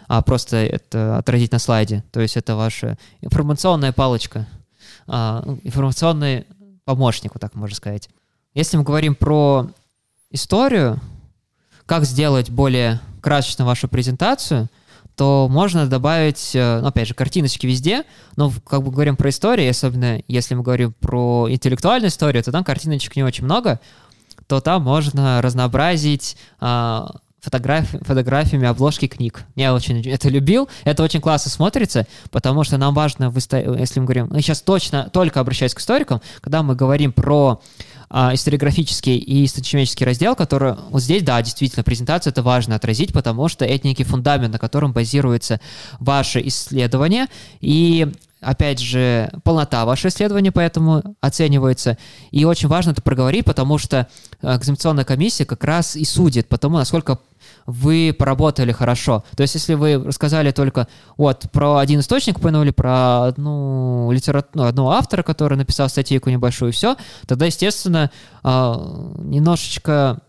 а 0.08 0.22
просто 0.22 0.58
это 0.58 1.18
отразить 1.18 1.52
на 1.52 1.60
слайде. 1.60 2.04
То 2.12 2.20
есть 2.20 2.36
это 2.36 2.56
ваша 2.56 2.98
информационная 3.22 3.94
палочка, 3.94 4.48
а, 4.50 4.59
информационный 5.64 6.46
помощник, 6.86 7.34
вот 7.34 7.42
так 7.42 7.56
можно 7.56 7.76
сказать. 7.76 8.10
Если 8.54 8.78
мы 8.78 8.84
говорим 8.84 9.16
про 9.16 9.68
историю, 10.32 11.00
как 11.86 12.06
сделать 12.06 12.50
более 12.50 13.00
красочно 13.22 13.66
вашу 13.66 13.88
презентацию, 13.88 14.70
то 15.16 15.48
можно 15.50 15.86
добавить, 15.86 16.56
э, 16.56 16.80
ну, 16.80 16.88
опять 16.88 17.10
же, 17.10 17.14
картиночки 17.14 17.68
везде, 17.68 18.06
но 18.38 18.54
как 18.66 18.84
бы 18.84 18.90
говорим 18.90 19.18
про 19.18 19.30
историю, 19.30 19.70
особенно 19.70 20.22
если 20.30 20.56
мы 20.56 20.64
говорим 20.64 20.94
про 20.94 21.48
интеллектуальную 21.50 22.10
историю, 22.10 22.42
то 22.42 22.54
там 22.54 22.64
картиночек 22.64 23.18
не 23.18 23.24
очень 23.24 23.44
много, 23.44 23.82
то 24.48 24.62
там 24.62 24.82
можно 24.84 25.42
разнообразить 25.42 26.38
а, 26.62 27.18
фотографи 27.42 27.98
фотографиями 28.04 28.68
обложки 28.68 29.08
книг. 29.08 29.44
Я 29.56 29.74
очень 29.74 30.08
это 30.08 30.30
любил. 30.30 30.70
Это 30.84 31.04
очень 31.04 31.22
классно 31.22 31.52
смотрится, 31.52 32.08
потому 32.32 32.64
что 32.64 32.78
нам 32.78 32.94
важно, 32.94 33.34
если 33.36 34.00
мы 34.00 34.06
говорим, 34.06 34.28
мы 34.32 34.42
сейчас 34.42 34.62
точно 34.62 35.10
только 35.12 35.40
обращаясь 35.40 35.74
к 35.74 35.80
историкам, 35.80 36.22
когда 36.42 36.64
мы 36.64 36.76
говорим 36.76 37.12
про 37.12 37.62
а, 38.10 38.34
историографический 38.34 39.18
и 39.18 39.46
исторический 39.46 40.04
раздел, 40.04 40.36
который 40.36 40.76
вот 40.90 41.02
здесь, 41.02 41.22
да, 41.22 41.42
действительно, 41.42 41.84
презентацию 41.84 42.32
это 42.32 42.42
важно 42.42 42.76
отразить, 42.76 43.14
потому 43.14 43.48
что 43.48 43.66
это 43.66 43.88
некий 43.88 44.04
фундамент, 44.04 44.52
на 44.54 44.60
котором 44.60 44.94
базируется 44.94 45.62
ваше 46.00 46.42
исследование, 46.48 47.28
и 47.62 48.12
опять 48.42 48.80
же, 48.80 49.30
полнота 49.44 49.86
вашего 49.86 50.10
исследования 50.10 50.52
поэтому 50.52 51.16
оценивается. 51.22 51.98
И 52.32 52.46
очень 52.46 52.68
важно 52.68 52.92
это 52.92 53.02
проговорить, 53.02 53.46
потому 53.46 53.78
что 53.78 54.08
э, 54.42 54.56
экзаменационная 54.58 55.06
комиссия 55.06 55.46
как 55.46 55.64
раз 55.64 55.96
и 55.96 56.06
судит 56.06 56.48
потому, 56.48 56.78
насколько 56.78 57.20
вы 57.66 58.16
поработали 58.18 58.72
хорошо. 58.72 59.24
То 59.36 59.44
есть, 59.44 59.56
если 59.56 59.74
вы 59.74 60.04
рассказали 60.04 60.52
только 60.52 60.88
вот 61.18 61.46
про 61.52 61.78
один 61.78 62.00
источник, 62.00 62.38
упомянули 62.38 62.72
про 62.72 63.26
одну 63.26 64.12
литературу, 64.12 64.52
ну, 64.54 64.64
одного 64.66 64.92
автора, 64.92 65.24
который 65.24 65.58
написал 65.58 65.90
статейку 65.90 66.30
небольшую, 66.30 66.70
и 66.70 66.74
все, 66.74 66.96
тогда, 67.28 67.46
естественно, 67.46 68.12
а, 68.44 69.14
немножечко 69.20 70.20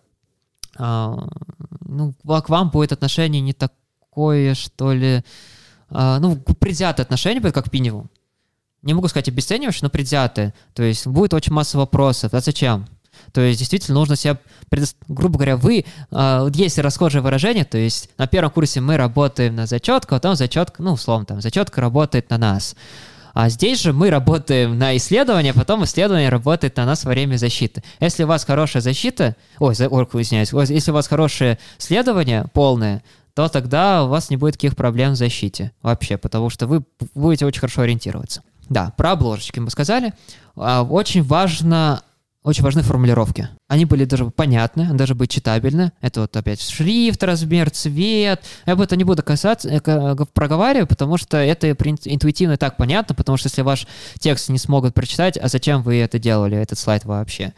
а, 0.76 1.28
ну, 1.84 2.14
к 2.24 2.48
вам 2.48 2.70
будет 2.70 2.92
отношение 2.92 3.40
не 3.40 3.52
такое, 3.52 4.54
что 4.54 4.92
ли, 4.92 5.22
ну, 5.90 6.37
предвзятое 6.37 7.04
отношение 7.04 7.40
будет, 7.40 7.54
как 7.54 7.66
к 7.66 7.70
Пиневу. 7.70 8.09
Не 8.82 8.94
могу 8.94 9.09
сказать 9.09 9.28
обесценивающее, 9.28 9.80
но 9.82 9.90
предвзятое. 9.90 10.54
То 10.75 10.82
есть 10.82 11.06
будет 11.06 11.35
очень 11.35 11.52
масса 11.52 11.76
вопросов. 11.76 12.32
А 12.32 12.40
зачем? 12.40 12.87
То 13.32 13.40
есть 13.40 13.59
действительно 13.59 13.99
нужно 13.99 14.16
себя, 14.16 14.38
предо... 14.68 14.87
грубо 15.09 15.37
говоря, 15.37 15.56
вы, 15.56 15.85
э, 16.11 16.49
есть 16.54 16.78
расхожее 16.78 17.23
выражение, 17.23 17.64
то 17.64 17.78
есть 17.78 18.09
на 18.18 18.26
первом 18.26 18.50
курсе 18.50 18.80
мы 18.80 18.97
работаем 18.97 19.54
на 19.54 19.66
зачетку, 19.66 20.14
а 20.14 20.18
потом 20.18 20.37
зачетка, 20.37 20.82
ну, 20.82 20.92
условно, 20.92 21.26
там, 21.26 21.40
зачетка 21.40 21.80
работает 21.80 22.30
на 22.30 22.38
нас. 22.38 22.75
А 23.32 23.49
здесь 23.49 23.80
же 23.80 23.92
мы 23.92 24.11
работаем 24.11 24.76
на 24.76 24.97
исследование, 24.97 25.54
потом 25.54 25.85
исследование 25.85 26.30
работает 26.30 26.76
на 26.76 26.85
нас 26.85 27.04
во 27.04 27.11
время 27.11 27.37
защиты. 27.37 27.82
Если 28.00 28.25
у 28.25 28.26
вас 28.26 28.44
хорошая 28.44 28.82
защита, 28.82 29.37
ой, 29.59 29.75
за, 29.75 29.88
ой 29.88 30.04
извиняюсь, 30.14 30.52
если 30.68 30.90
у 30.90 30.94
вас 30.94 31.06
хорошее 31.06 31.59
исследование 31.78 32.47
полное, 32.52 33.04
то 33.34 33.49
тогда 33.49 34.04
у 34.04 34.08
вас 34.08 34.30
не 34.30 34.37
будет 34.37 34.54
таких 34.54 34.76
проблем 34.76 35.12
в 35.12 35.16
защите 35.16 35.72
вообще, 35.82 36.16
потому 36.16 36.50
что 36.50 36.66
вы 36.66 36.84
будете 37.14 37.46
очень 37.46 37.60
хорошо 37.60 37.82
ориентироваться. 37.82 38.42
Да, 38.68 38.92
про 38.96 39.12
обложечки 39.12 39.58
мы 39.58 39.70
сказали. 39.70 40.12
А, 40.56 40.82
очень 40.82 41.22
важно 41.22 42.02
очень 42.42 42.64
важны 42.64 42.82
формулировки. 42.82 43.50
Они 43.68 43.84
были 43.84 44.06
даже 44.06 44.30
понятны, 44.30 44.94
даже 44.94 45.14
быть 45.14 45.30
читабельны. 45.30 45.92
Это 46.00 46.22
вот 46.22 46.34
опять 46.34 46.62
шрифт, 46.62 47.22
размер, 47.22 47.70
цвет. 47.70 48.42
Я 48.64 48.72
об 48.72 48.80
этом 48.80 48.96
не 48.96 49.04
буду 49.04 49.22
касаться, 49.22 49.68
э, 49.68 50.16
проговариваю, 50.32 50.87
потому 50.87 51.18
что 51.18 51.37
это 51.37 51.70
интуитивно 51.70 52.56
так 52.56 52.78
понятно, 52.78 53.14
потому 53.14 53.37
что 53.37 53.49
если 53.49 53.60
ваш 53.60 53.87
текст 54.18 54.49
не 54.49 54.56
смогут 54.56 54.94
прочитать, 54.94 55.37
а 55.37 55.49
зачем 55.49 55.82
вы 55.82 55.96
это 55.96 56.18
делали, 56.18 56.56
этот 56.56 56.78
слайд 56.78 57.04
вообще? 57.04 57.52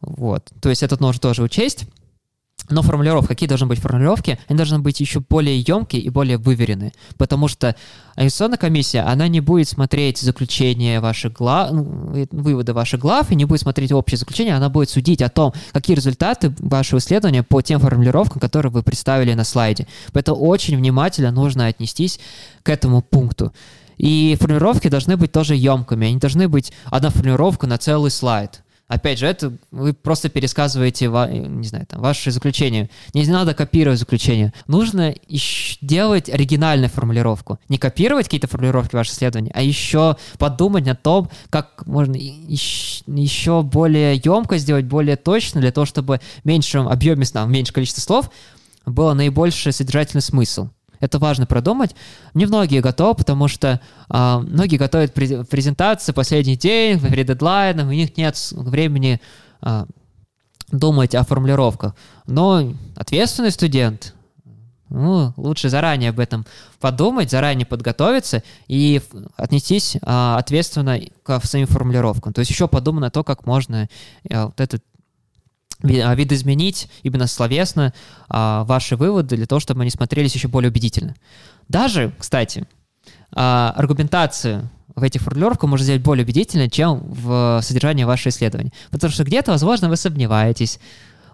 Вот. 0.00 0.50
То 0.60 0.68
есть 0.68 0.82
это 0.82 1.00
нужно 1.00 1.20
тоже 1.20 1.42
учесть. 1.42 1.86
Но 2.70 2.82
формулировки, 2.82 3.28
какие 3.28 3.48
должны 3.48 3.66
быть 3.66 3.80
формулировки? 3.80 4.38
Они 4.48 4.56
должны 4.56 4.78
быть 4.78 5.00
еще 5.00 5.20
более 5.20 5.58
емкие 5.60 6.00
и 6.00 6.08
более 6.10 6.38
выверенные, 6.38 6.92
потому 7.18 7.48
что 7.48 7.74
инвестиционная 8.16 8.58
комиссия, 8.58 9.00
она 9.00 9.28
не 9.28 9.40
будет 9.40 9.68
смотреть 9.68 10.18
заключение 10.18 11.00
ваших 11.00 11.32
глав, 11.32 11.72
ну, 11.72 12.26
выводы 12.30 12.72
ваших 12.72 13.00
глав 13.00 13.30
и 13.30 13.34
не 13.34 13.44
будет 13.44 13.60
смотреть 13.60 13.92
общее 13.92 14.18
заключение, 14.18 14.54
она 14.54 14.68
будет 14.68 14.90
судить 14.90 15.22
о 15.22 15.28
том, 15.28 15.52
какие 15.72 15.96
результаты 15.96 16.54
вашего 16.60 16.98
исследования 16.98 17.42
по 17.42 17.60
тем 17.62 17.80
формулировкам, 17.80 18.40
которые 18.40 18.70
вы 18.70 18.82
представили 18.82 19.34
на 19.34 19.44
слайде. 19.44 19.86
Поэтому 20.12 20.38
очень 20.38 20.76
внимательно 20.76 21.32
нужно 21.32 21.66
отнестись 21.66 22.20
к 22.62 22.68
этому 22.68 23.02
пункту. 23.02 23.52
И 23.98 24.36
формулировки 24.40 24.88
должны 24.88 25.16
быть 25.16 25.32
тоже 25.32 25.54
емкими, 25.56 26.06
они 26.06 26.18
должны 26.18 26.48
быть 26.48 26.72
одна 26.86 27.10
формулировка 27.10 27.66
на 27.66 27.78
целый 27.78 28.10
слайд. 28.10 28.62
Опять 28.92 29.20
же, 29.20 29.26
это 29.26 29.54
вы 29.70 29.94
просто 29.94 30.28
пересказываете, 30.28 31.06
не 31.06 31.66
знаю, 31.66 31.86
там, 31.86 32.02
ваше 32.02 32.30
заключение. 32.30 32.90
Не 33.14 33.24
надо 33.26 33.54
копировать 33.54 33.98
заключение. 33.98 34.52
Нужно 34.66 35.14
делать 35.80 36.28
оригинальную 36.28 36.90
формулировку. 36.90 37.58
Не 37.70 37.78
копировать 37.78 38.26
какие-то 38.26 38.48
формулировки 38.48 38.94
ваших 38.94 39.14
исследований, 39.14 39.50
а 39.54 39.62
еще 39.62 40.18
подумать 40.36 40.86
о 40.88 40.94
том, 40.94 41.30
как 41.48 41.86
можно 41.86 42.16
еще 42.16 43.62
более 43.62 44.16
емко 44.22 44.58
сделать, 44.58 44.84
более 44.84 45.16
точно, 45.16 45.62
для 45.62 45.72
того, 45.72 45.86
чтобы 45.86 46.20
в 46.42 46.44
меньшем 46.44 46.86
объеме, 46.86 47.24
там, 47.24 47.50
меньше 47.50 47.72
количество 47.72 48.02
слов 48.02 48.30
было 48.84 49.14
наибольший 49.14 49.72
содержательный 49.72 50.20
смысл. 50.20 50.68
Это 51.02 51.18
важно 51.18 51.46
продумать. 51.46 51.96
Не 52.32 52.46
многие 52.46 52.80
готовы, 52.80 53.16
потому 53.16 53.48
что 53.48 53.80
э, 54.08 54.38
многие 54.38 54.76
готовят 54.76 55.12
презентации 55.12 56.12
последний 56.12 56.56
день, 56.56 57.00
перед 57.00 57.26
дедлайном, 57.26 57.88
у 57.88 57.92
них 57.92 58.16
нет 58.16 58.36
времени 58.52 59.20
э, 59.62 59.84
думать 60.70 61.16
о 61.16 61.24
формулировках. 61.24 61.96
Но 62.28 62.72
ответственный 62.94 63.50
студент, 63.50 64.14
ну, 64.90 65.32
лучше 65.36 65.70
заранее 65.70 66.10
об 66.10 66.20
этом 66.20 66.46
подумать, 66.78 67.32
заранее 67.32 67.66
подготовиться 67.66 68.44
и 68.68 69.02
отнестись 69.36 69.96
а, 70.02 70.38
ответственно 70.38 71.00
к 71.24 71.44
своим 71.44 71.66
формулировкам. 71.66 72.32
То 72.32 72.38
есть 72.38 72.50
еще 72.52 72.68
подумать 72.68 73.00
на 73.00 73.10
то, 73.10 73.24
как 73.24 73.44
можно 73.44 73.88
а, 74.30 74.46
вот 74.46 74.60
этот 74.60 74.84
видоизменить 75.82 76.88
именно 77.02 77.26
словесно 77.26 77.92
а, 78.28 78.64
ваши 78.64 78.96
выводы 78.96 79.36
для 79.36 79.46
того, 79.46 79.60
чтобы 79.60 79.82
они 79.82 79.90
смотрелись 79.90 80.34
еще 80.34 80.48
более 80.48 80.70
убедительно. 80.70 81.14
Даже, 81.68 82.12
кстати, 82.18 82.66
а, 83.34 83.72
аргументацию 83.76 84.68
в 84.94 85.02
этих 85.02 85.22
формулировках 85.22 85.68
можно 85.68 85.84
сделать 85.84 86.02
более 86.02 86.24
убедительно, 86.24 86.68
чем 86.68 87.00
в 87.04 87.60
содержании 87.62 88.04
вашего 88.04 88.30
исследования. 88.30 88.72
Потому 88.90 89.12
что 89.12 89.24
где-то, 89.24 89.52
возможно, 89.52 89.88
вы 89.88 89.96
сомневаетесь, 89.96 90.78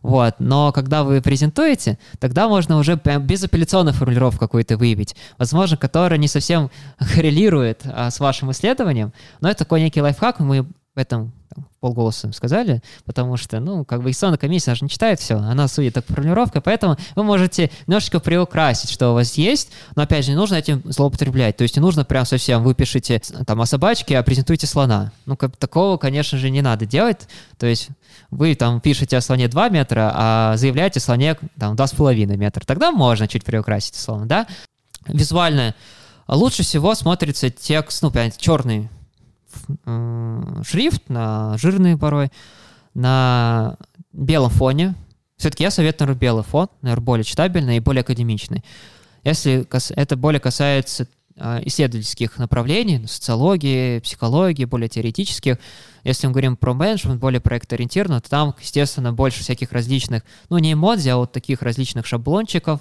вот. 0.03 0.37
Но 0.39 0.73
когда 0.73 1.03
вы 1.03 1.21
презентуете, 1.21 1.99
тогда 2.19 2.49
можно 2.49 2.79
уже 2.79 2.97
прям 2.97 3.27
безапелляционную 3.27 3.95
формулировку 3.95 4.41
какую-то 4.41 4.77
выявить, 4.77 5.17
возможно, 5.39 5.77
которая 5.77 6.19
не 6.19 6.29
совсем 6.29 6.71
коррелирует 6.99 7.83
а, 7.85 8.11
с 8.11 8.21
вашим 8.21 8.51
исследованием, 8.53 9.13
но 9.41 9.49
это 9.49 9.61
такой 9.61 9.81
некий 9.81 10.01
лайфхак, 10.01 10.41
мы 10.41 10.63
в 10.63 10.69
этом 10.99 11.33
полголоса 11.81 12.33
сказали, 12.33 12.83
потому 13.05 13.37
что, 13.37 13.61
ну, 13.61 13.85
как 13.85 14.01
бы 14.01 14.07
инвестиционная 14.07 14.38
комиссия, 14.38 14.71
она 14.71 14.77
же 14.77 14.85
не 14.85 14.90
читает 14.90 15.21
все, 15.21 15.37
она 15.37 15.68
судит 15.68 15.94
так 15.94 16.07
формулировкой, 16.07 16.61
поэтому 16.61 16.97
вы 17.14 17.23
можете 17.23 17.71
немножечко 17.87 18.21
приукрасить, 18.21 18.90
что 18.90 19.11
у 19.11 19.14
вас 19.14 19.35
есть, 19.35 19.71
но, 19.94 20.03
опять 20.03 20.25
же, 20.25 20.33
не 20.33 20.37
нужно 20.37 20.57
этим 20.57 20.83
злоупотреблять, 20.85 21.57
то 21.57 21.62
есть 21.62 21.77
не 21.77 21.81
нужно 21.81 22.05
прям 22.05 22.25
совсем, 22.27 22.62
вы 22.62 22.75
пишете 22.75 23.21
там 23.47 23.61
о 23.61 23.66
собачке, 23.66 24.18
а 24.18 24.23
презентуете 24.23 24.66
слона. 24.66 25.12
Ну, 25.27 25.37
как 25.37 25.57
такого, 25.57 25.97
конечно 25.97 26.38
же, 26.38 26.51
не 26.51 26.62
надо 26.62 26.87
делать, 26.87 27.29
то 27.59 27.66
есть 27.66 27.88
вы 28.31 28.55
там 28.55 28.81
пишете 28.81 29.16
о 29.16 29.21
слоне 29.21 29.49
2 29.49 29.68
метра, 29.68 30.12
а 30.14 30.57
заявляете 30.57 30.99
о 30.99 31.03
слоне 31.03 31.37
там 31.59 31.75
2,5 31.77 32.37
метра, 32.37 32.64
тогда 32.64 32.90
можно 32.90 33.29
чуть 33.29 33.44
приукрасить 33.44 33.94
словно, 33.94 34.27
да? 34.27 34.47
Визуально 35.07 35.75
лучше 36.27 36.62
всего 36.62 36.94
смотрится 36.94 37.51
текст, 37.51 38.03
ну, 38.03 38.11
прям 38.11 38.31
черный 38.37 38.88
шрифт, 40.65 41.09
на 41.09 41.57
жирный 41.59 41.97
порой, 41.97 42.31
на 42.95 43.77
белом 44.13 44.51
фоне. 44.51 44.95
Все-таки 45.37 45.63
я 45.63 45.71
советую 45.71 46.15
белый 46.17 46.45
фон, 46.45 46.69
наверное, 46.83 47.05
более 47.05 47.25
читабельный 47.25 47.77
и 47.77 47.81
более 47.81 48.01
академичный. 48.01 48.65
Если 49.25 49.67
это 49.95 50.17
более 50.17 50.41
касается 50.41 51.07
а, 51.41 51.61
исследовательских 51.65 52.39
направлений, 52.39 53.07
социологии, 53.07 54.01
психологии, 54.01 54.65
более 54.65 54.89
теоретических. 54.89 55.59
Если 56.03 56.27
мы 56.27 56.33
говорим 56.33 56.57
про 56.57 56.75
менеджмент, 56.75 57.21
более 57.21 57.41
проектоориентированно, 57.41 58.21
то 58.21 58.29
там, 58.29 58.55
естественно, 58.61 59.13
больше 59.13 59.41
всяких 59.41 59.71
различных, 59.71 60.25
ну, 60.49 60.59
не 60.59 60.73
эмодзи, 60.73 61.11
а 61.11 61.17
вот 61.17 61.33
таких 61.33 61.63
различных 61.63 62.07
шаблончиков, 62.07 62.81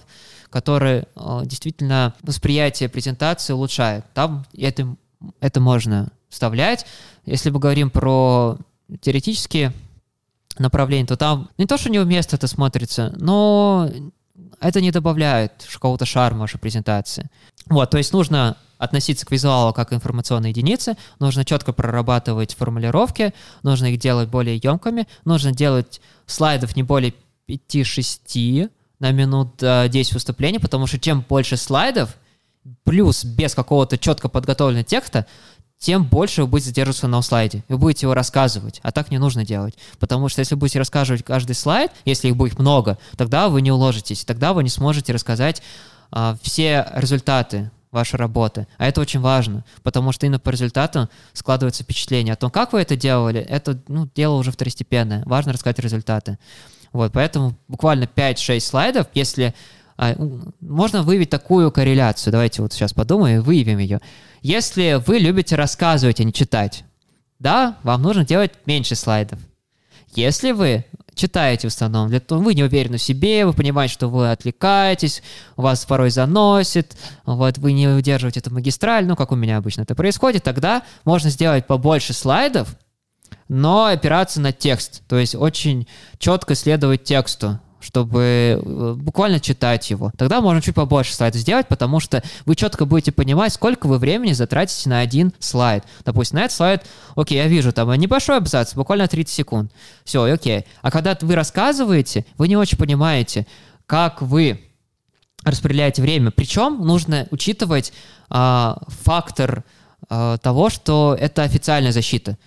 которые 0.50 1.08
э, 1.16 1.42
действительно 1.46 2.16
восприятие 2.24 2.90
презентации 2.90 3.54
улучшают. 3.54 4.06
Там 4.14 4.46
это, 4.58 4.96
это 5.40 5.60
можно 5.60 6.12
вставлять. 6.30 6.86
Если 7.26 7.50
мы 7.50 7.60
говорим 7.60 7.90
про 7.90 8.58
теоретические 9.02 9.74
направления, 10.58 11.06
то 11.06 11.18
там 11.18 11.50
не 11.58 11.66
то, 11.66 11.78
что 11.78 11.90
неуместно 11.90 12.36
это 12.36 12.48
смотрится, 12.48 13.13
но 13.18 13.90
это 14.60 14.82
не 14.82 14.92
добавляет 14.92 15.68
какого-то 15.72 16.06
шарма 16.06 16.42
вашей 16.42 16.60
презентации. 16.60 17.30
Вот, 17.68 17.90
то 17.90 17.98
есть 17.98 18.13
нужно 18.13 18.58
относиться 18.78 19.26
к 19.26 19.32
визуалу 19.32 19.74
как 19.74 19.90
к 19.90 19.94
информационной 19.94 20.50
единице, 20.50 20.96
нужно 21.20 21.44
четко 21.44 21.74
прорабатывать 21.74 22.56
формулировки, 22.56 23.34
нужно 23.63 23.88
их 23.88 24.00
делать 24.00 24.30
более 24.30 24.56
емкими, 24.56 25.08
нужно 25.26 25.52
делать 25.52 26.00
слайдов 26.28 26.76
не 26.76 26.84
более 26.84 27.13
5-6 27.50 28.70
на 29.00 29.12
минут 29.12 29.58
10 29.58 30.13
выступлений, 30.13 30.60
потому 30.60 30.88
что 30.88 31.00
чем 31.00 31.26
больше 31.28 31.58
слайдов, 31.58 32.16
плюс 32.84 33.26
без 33.26 33.56
какого-то 33.56 33.98
четко 33.98 34.30
подготовленного 34.30 34.84
текста, 34.84 35.26
тем 35.80 36.04
больше 36.04 36.42
вы 36.42 36.48
будете 36.48 36.70
задерживаться 36.70 37.08
на 37.08 37.22
слайде. 37.22 37.63
Вы 37.68 37.78
будете 37.78 38.06
его 38.06 38.13
рассказывать, 38.13 38.80
а 38.84 38.92
так 38.92 39.12
не 39.12 39.20
нужно 39.20 39.46
делать. 39.46 39.76
Потому 40.00 40.28
что 40.28 40.40
если 40.40 40.56
вы 40.56 40.60
будете 40.60 40.80
рассказывать 40.80 41.24
каждый 41.24 41.54
слайд, 41.54 41.92
если 42.06 42.30
их 42.30 42.36
будет 42.36 42.58
много, 42.58 42.98
тогда 43.16 43.48
вы 43.48 43.62
не 43.62 43.72
уложитесь, 43.72 44.26
тогда 44.26 44.54
вы 44.54 44.63
не 44.63 44.70
сможете 44.70 45.13
рассказать 45.13 45.62
а, 46.12 46.36
все 46.42 46.88
результаты 46.96 47.70
вашей 47.92 48.16
работы. 48.18 48.68
А 48.78 48.88
это 48.88 49.02
очень 49.02 49.20
важно, 49.20 49.63
потому 49.84 50.12
что 50.12 50.26
именно 50.26 50.40
по 50.40 50.50
результатам 50.50 51.10
складывается 51.34 51.84
впечатление 51.84 52.34
о 52.34 52.38
том, 52.38 52.52
как 52.52 52.74
вы 52.74 52.82
это 52.82 52.96
делали, 52.96 53.40
это 53.40 53.80
ну, 53.88 54.10
дело 54.16 54.36
уже 54.36 54.52
второстепенное. 54.52 55.24
Важно 55.26 55.54
рассказать 55.54 55.80
результаты. 55.80 56.38
Вот, 56.92 57.12
поэтому 57.13 57.56
буквально 57.68 58.06
5-6 58.06 58.60
слайдов, 58.62 59.08
если 59.13 59.54
а, 59.98 60.16
можно 60.60 61.04
выявить 61.04 61.30
такую 61.30 61.72
корреляцию, 61.72 62.32
давайте 62.32 62.62
вот 62.62 62.74
сейчас 62.74 62.94
подумаем 62.94 63.40
и 63.40 63.44
выявим 63.44 63.78
ее. 63.78 64.02
Если 64.41 65.02
вы 65.06 65.19
любите 65.19 65.56
рассказывать, 65.56 66.19
а 66.19 66.23
не 66.23 66.34
читать, 66.34 66.84
да, 67.39 67.78
вам 67.84 68.02
нужно 68.02 68.26
делать 68.26 68.52
меньше 68.65 68.95
слайдов. 68.95 69.39
Если 70.13 70.52
вы 70.52 70.86
читаете 71.13 71.67
в 71.67 71.73
основном, 71.73 72.10
для 72.10 72.19
того 72.19 72.41
вы 72.41 72.54
не 72.54 72.63
уверены 72.63 72.97
в 72.97 73.02
себе, 73.02 73.45
вы 73.45 73.54
понимаете, 73.54 73.93
что 73.93 74.08
вы 74.08 74.32
отвлекаетесь, 74.32 75.21
вас 75.56 75.86
порой 75.86 76.12
заносит, 76.12 76.95
вот 77.26 77.58
вы 77.58 77.73
не 77.73 77.88
удерживаете 77.88 78.39
эту 78.39 78.54
магистраль, 78.54 79.06
ну, 79.06 79.15
как 79.15 79.32
у 79.32 79.36
меня 79.36 79.58
обычно 79.58 79.82
это 79.82 79.95
происходит, 79.95 80.43
тогда 80.43 80.84
можно 81.04 81.30
сделать 81.30 81.67
побольше 81.67 82.13
слайдов, 82.13 82.78
но 83.50 83.86
опираться 83.86 84.39
на 84.39 84.54
текст, 84.54 85.02
то 85.08 85.17
есть 85.17 85.36
очень 85.36 85.88
четко 86.19 86.56
следовать 86.56 87.04
тексту 87.04 87.60
чтобы 87.80 88.62
э, 88.63 88.94
буквально 88.98 89.40
читать 89.40 89.90
его. 89.90 90.12
Тогда 90.18 90.42
можно 90.42 90.62
чуть 90.62 90.76
побольше 90.76 91.13
слайдов 91.13 91.42
сделать, 91.42 91.68
потому 91.68 92.00
что 92.00 92.24
вы 92.46 92.56
четко 92.56 92.86
будете 92.86 93.12
понимать, 93.12 93.54
сколько 93.54 93.88
вы 93.88 93.98
времени 93.98 94.34
затратите 94.34 94.90
на 94.90 95.00
один 95.00 95.34
слайд. 95.40 95.84
Допустим, 96.04 96.38
на 96.38 96.46
этот 96.46 96.56
слайд, 96.56 96.86
окей, 97.16 97.38
я 97.38 97.48
вижу, 97.48 97.72
там 97.72 97.92
небольшой 97.94 98.38
абзац, 98.38 98.74
буквально 98.74 99.08
30 99.08 99.34
секунд. 99.34 99.72
Все, 100.04 100.24
окей. 100.24 100.66
А 100.82 100.92
когда 100.92 101.18
вы 101.22 101.36
рассказываете, 101.36 102.26
вы 102.38 102.48
не 102.48 102.58
очень 102.58 102.78
понимаете, 102.78 103.46
как 103.86 104.22
вы 104.22 104.62
распределяете 105.44 106.02
время. 106.02 106.32
Причем 106.32 106.86
нужно 106.86 107.28
учитывать 107.32 107.94
э, 108.30 108.74
фактор 108.88 109.63
э, 110.10 110.38
того, 110.42 110.70
что 110.70 111.16
это 111.20 111.44
официальная 111.44 111.92
защита 111.92 112.38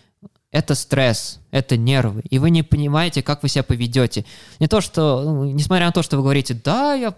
это 0.52 0.74
стресс, 0.74 1.40
это 1.50 1.76
нервы, 1.76 2.22
и 2.28 2.38
вы 2.38 2.50
не 2.50 2.62
понимаете, 2.62 3.22
как 3.22 3.42
вы 3.42 3.48
себя 3.48 3.62
поведете. 3.62 4.24
Не 4.58 4.66
то, 4.66 4.80
что, 4.80 5.22
ну, 5.22 5.44
несмотря 5.44 5.86
на 5.86 5.92
то, 5.92 6.02
что 6.02 6.16
вы 6.16 6.22
говорите, 6.22 6.54
да, 6.54 6.94
я 6.94 7.14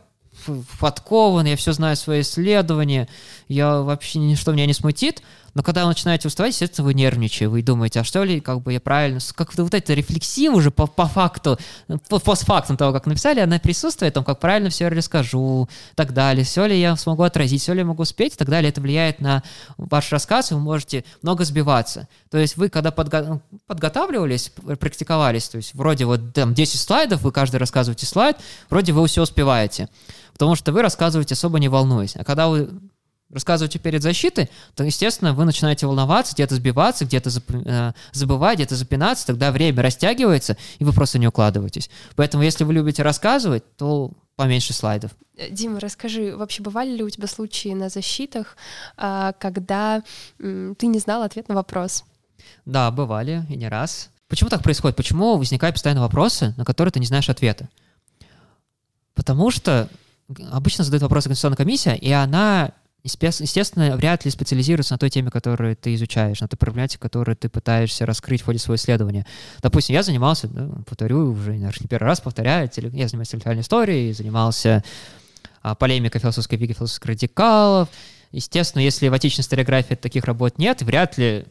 подкован, 0.81 1.47
я 1.47 1.57
все 1.57 1.73
знаю 1.73 1.97
свои 1.97 2.21
исследования, 2.21 3.09
я 3.49 3.81
вообще 3.81 4.19
ничто 4.19 4.53
меня 4.53 4.67
не 4.67 4.75
смутит, 4.75 5.23
но 5.55 5.63
когда 5.63 5.83
вы 5.83 5.89
начинаете 5.89 6.29
уставать, 6.29 6.53
естественно, 6.53 6.87
вы 6.87 6.95
нервничаете, 6.95 7.49
вы 7.49 7.63
думаете, 7.63 8.01
а 8.01 8.05
что 8.05 8.25
ли, 8.25 8.41
как 8.41 8.63
бы 8.63 8.73
я 8.73 8.81
правильно, 8.81 9.21
как-то 9.35 9.65
вот 9.65 9.75
эта 9.75 9.93
рефлексия 9.93 10.51
уже 10.51 10.71
по, 10.71 10.87
по 10.87 11.07
факту, 11.07 11.59
по, 12.09 12.19
постфактум 12.19 12.77
того, 12.77 12.93
как 12.93 13.07
написали, 13.07 13.41
она 13.41 13.59
присутствует, 13.59 14.15
там, 14.15 14.25
как 14.25 14.41
правильно 14.41 14.71
все 14.71 14.89
расскажу, 14.89 15.69
и 15.93 15.95
так 15.95 16.15
далее, 16.15 16.45
все 16.45 16.67
ли 16.67 16.81
я 16.81 16.97
смогу 16.97 17.23
отразить, 17.23 17.61
все 17.61 17.75
ли 17.75 17.81
я 17.81 17.85
могу 17.85 18.03
успеть, 18.03 18.35
и 18.35 18.37
так 18.37 18.49
далее, 18.49 18.71
это 18.71 18.81
влияет 18.81 19.21
на 19.21 19.43
ваш 19.77 20.11
рассказ, 20.11 20.51
и 20.51 20.55
вы 20.55 20.61
можете 20.61 21.05
много 21.23 21.45
сбиваться. 21.45 22.09
То 22.31 22.39
есть 22.39 22.57
вы, 22.57 22.71
когда 22.71 22.91
подго- 22.91 23.27
ну, 23.27 23.41
подготавливались, 23.67 24.53
практиковались, 24.81 25.49
то 25.49 25.57
есть 25.57 25.75
вроде 25.75 26.07
вот 26.07 26.33
там 26.33 26.55
10 26.55 26.81
слайдов, 26.81 27.23
вы 27.23 27.33
каждый 27.33 27.57
рассказываете 27.57 28.07
слайд, 28.07 28.39
вроде 28.71 28.93
вы 28.93 29.07
все 29.07 29.23
успеваете, 29.23 29.89
потому 30.33 30.57
что 30.57 30.73
вы 30.73 30.81
рассказываете 30.81 31.35
особо 31.35 31.59
не 31.59 31.69
волнуясь. 31.69 32.17
А 32.17 32.25
когда 32.25 32.49
вы 32.49 32.71
рассказываете 33.33 33.79
перед 33.79 34.03
защитой, 34.03 34.51
то, 34.75 34.85
естественно, 34.85 35.33
вы 35.33 35.45
начинаете 35.45 35.87
волноваться, 35.87 36.35
где-то 36.35 36.55
сбиваться, 36.55 37.05
где-то 37.05 37.31
э, 37.65 37.93
забывать, 38.13 38.57
где-то 38.57 38.77
запинаться, 38.77 39.27
тогда 39.27 39.51
время 39.51 39.83
растягивается, 39.83 40.57
и 40.79 40.85
вы 40.85 40.93
просто 40.93 41.19
не 41.19 41.27
укладываетесь. 41.27 41.91
Поэтому, 42.15 42.43
если 42.45 42.65
вы 42.65 42.75
любите 42.75 43.03
рассказывать, 43.03 43.65
то 43.77 44.13
поменьше 44.37 44.73
слайдов. 44.73 45.13
Э, 45.37 45.51
Дима, 45.51 45.81
расскажи, 45.81 46.37
вообще 46.37 46.63
бывали 46.63 46.91
ли 46.91 47.03
у 47.03 47.11
тебя 47.11 47.27
случаи 47.27 47.73
на 47.75 47.89
защитах, 47.89 48.57
а, 48.97 49.33
когда 49.33 50.03
ты 50.39 50.87
не 50.87 50.99
знал 50.99 51.23
ответ 51.23 51.49
на 51.49 51.55
вопрос? 51.55 52.05
Да, 52.65 52.91
бывали, 52.91 53.45
и 53.49 53.57
не 53.57 53.69
раз. 53.69 54.11
Почему 54.29 54.51
так 54.51 54.63
происходит? 54.63 54.97
Почему 54.97 55.37
возникают 55.37 55.75
постоянно 55.75 56.01
вопросы, 56.01 56.55
на 56.57 56.65
которые 56.65 56.93
ты 56.93 57.01
не 57.01 57.07
знаешь 57.07 57.29
ответа? 57.29 57.69
Потому 59.15 59.51
что 59.51 59.89
обычно 60.51 60.85
задают 60.85 61.03
вопросы 61.03 61.29
Конституционная 61.29 61.57
комиссия, 61.57 61.97
и 61.97 62.11
она 62.11 62.73
естественно, 63.05 63.97
вряд 63.97 64.25
ли 64.25 64.31
специализируется 64.31 64.95
на 64.95 64.99
той 64.99 65.11
теме, 65.11 65.31
которую 65.31 65.77
ты 65.77 65.95
изучаешь, 65.95 66.41
на 66.41 66.49
той 66.49 66.57
проблематике, 66.57 66.99
которую 66.99 67.37
ты 67.37 67.49
пытаешься 67.49 68.07
раскрыть 68.07 68.43
в 68.43 68.45
ходе 68.45 68.59
своего 68.59 68.77
исследования. 68.77 69.27
Допустим, 69.61 69.95
я 69.95 70.03
занимался, 70.03 70.49
ну, 70.49 70.83
повторю, 70.85 71.33
уже 71.33 71.53
наверное, 71.53 71.75
не 71.81 71.89
первый 71.89 72.07
раз 72.07 72.21
повторяю, 72.21 72.71
я 72.75 73.09
занимаюсь 73.09 73.29
интеллектуальной 73.29 73.63
историей, 73.63 74.13
занимался 74.13 74.85
а, 75.63 75.75
полемикой 75.75 76.21
философской 76.21 76.57
виги, 76.57 76.75
философских 76.75 77.07
радикалов. 77.07 77.89
Естественно, 78.31 78.83
если 78.83 79.09
в 79.09 79.15
отечественной 79.15 79.45
историографии 79.45 79.95
таких 79.95 80.25
работ 80.25 80.59
нет, 80.59 80.83
вряд 80.83 81.19
ли 81.19 81.45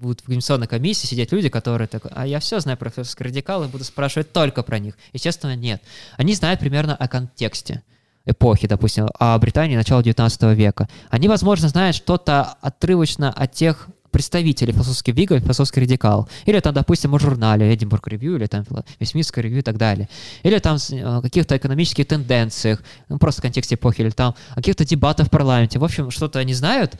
будут 0.00 0.20
в 0.20 0.24
экзаменационной 0.24 0.68
комиссии 0.68 1.06
сидеть 1.06 1.32
люди, 1.32 1.48
которые 1.48 1.88
так, 1.88 2.02
а 2.10 2.26
я 2.26 2.38
все 2.38 2.60
знаю 2.60 2.78
про 2.78 2.90
философские 2.90 3.28
радикалы, 3.28 3.66
буду 3.68 3.82
спрашивать 3.84 4.32
только 4.32 4.62
про 4.62 4.78
них. 4.78 4.94
Естественно, 5.12 5.56
нет. 5.56 5.82
Они 6.16 6.34
знают 6.34 6.60
примерно 6.60 6.94
о 6.94 7.08
контексте 7.08 7.82
эпохи, 8.28 8.68
допустим, 8.68 9.08
о 9.18 9.38
Британии 9.38 9.76
начала 9.76 10.02
19 10.02 10.42
века. 10.56 10.88
Они, 11.10 11.28
возможно, 11.28 11.68
знают 11.68 11.96
что-то 11.96 12.42
отрывочно 12.60 13.32
от 13.32 13.52
тех 13.52 13.88
представителей 14.10 14.72
философских 14.72 15.14
вигов, 15.14 15.40
философских 15.40 15.82
радикал. 15.82 16.28
Или 16.46 16.60
там, 16.60 16.74
допустим, 16.74 17.14
о 17.14 17.18
журнале 17.18 17.72
Эдинбург 17.72 18.08
Ревью, 18.08 18.36
или 18.36 18.46
там 18.46 18.64
Вестминстер 18.98 19.44
Ревью 19.44 19.60
и 19.60 19.62
так 19.62 19.76
далее. 19.76 20.08
Или 20.42 20.58
там 20.58 20.78
о 21.04 21.20
каких-то 21.20 21.56
экономических 21.56 22.06
тенденциях, 22.06 22.82
ну, 23.08 23.18
просто 23.18 23.40
в 23.40 23.42
контексте 23.42 23.74
эпохи, 23.74 24.00
или 24.00 24.10
там 24.10 24.34
о 24.52 24.56
каких-то 24.56 24.84
дебатах 24.84 25.26
в 25.26 25.30
парламенте. 25.30 25.78
В 25.78 25.84
общем, 25.84 26.10
что-то 26.10 26.38
они 26.38 26.54
знают, 26.54 26.94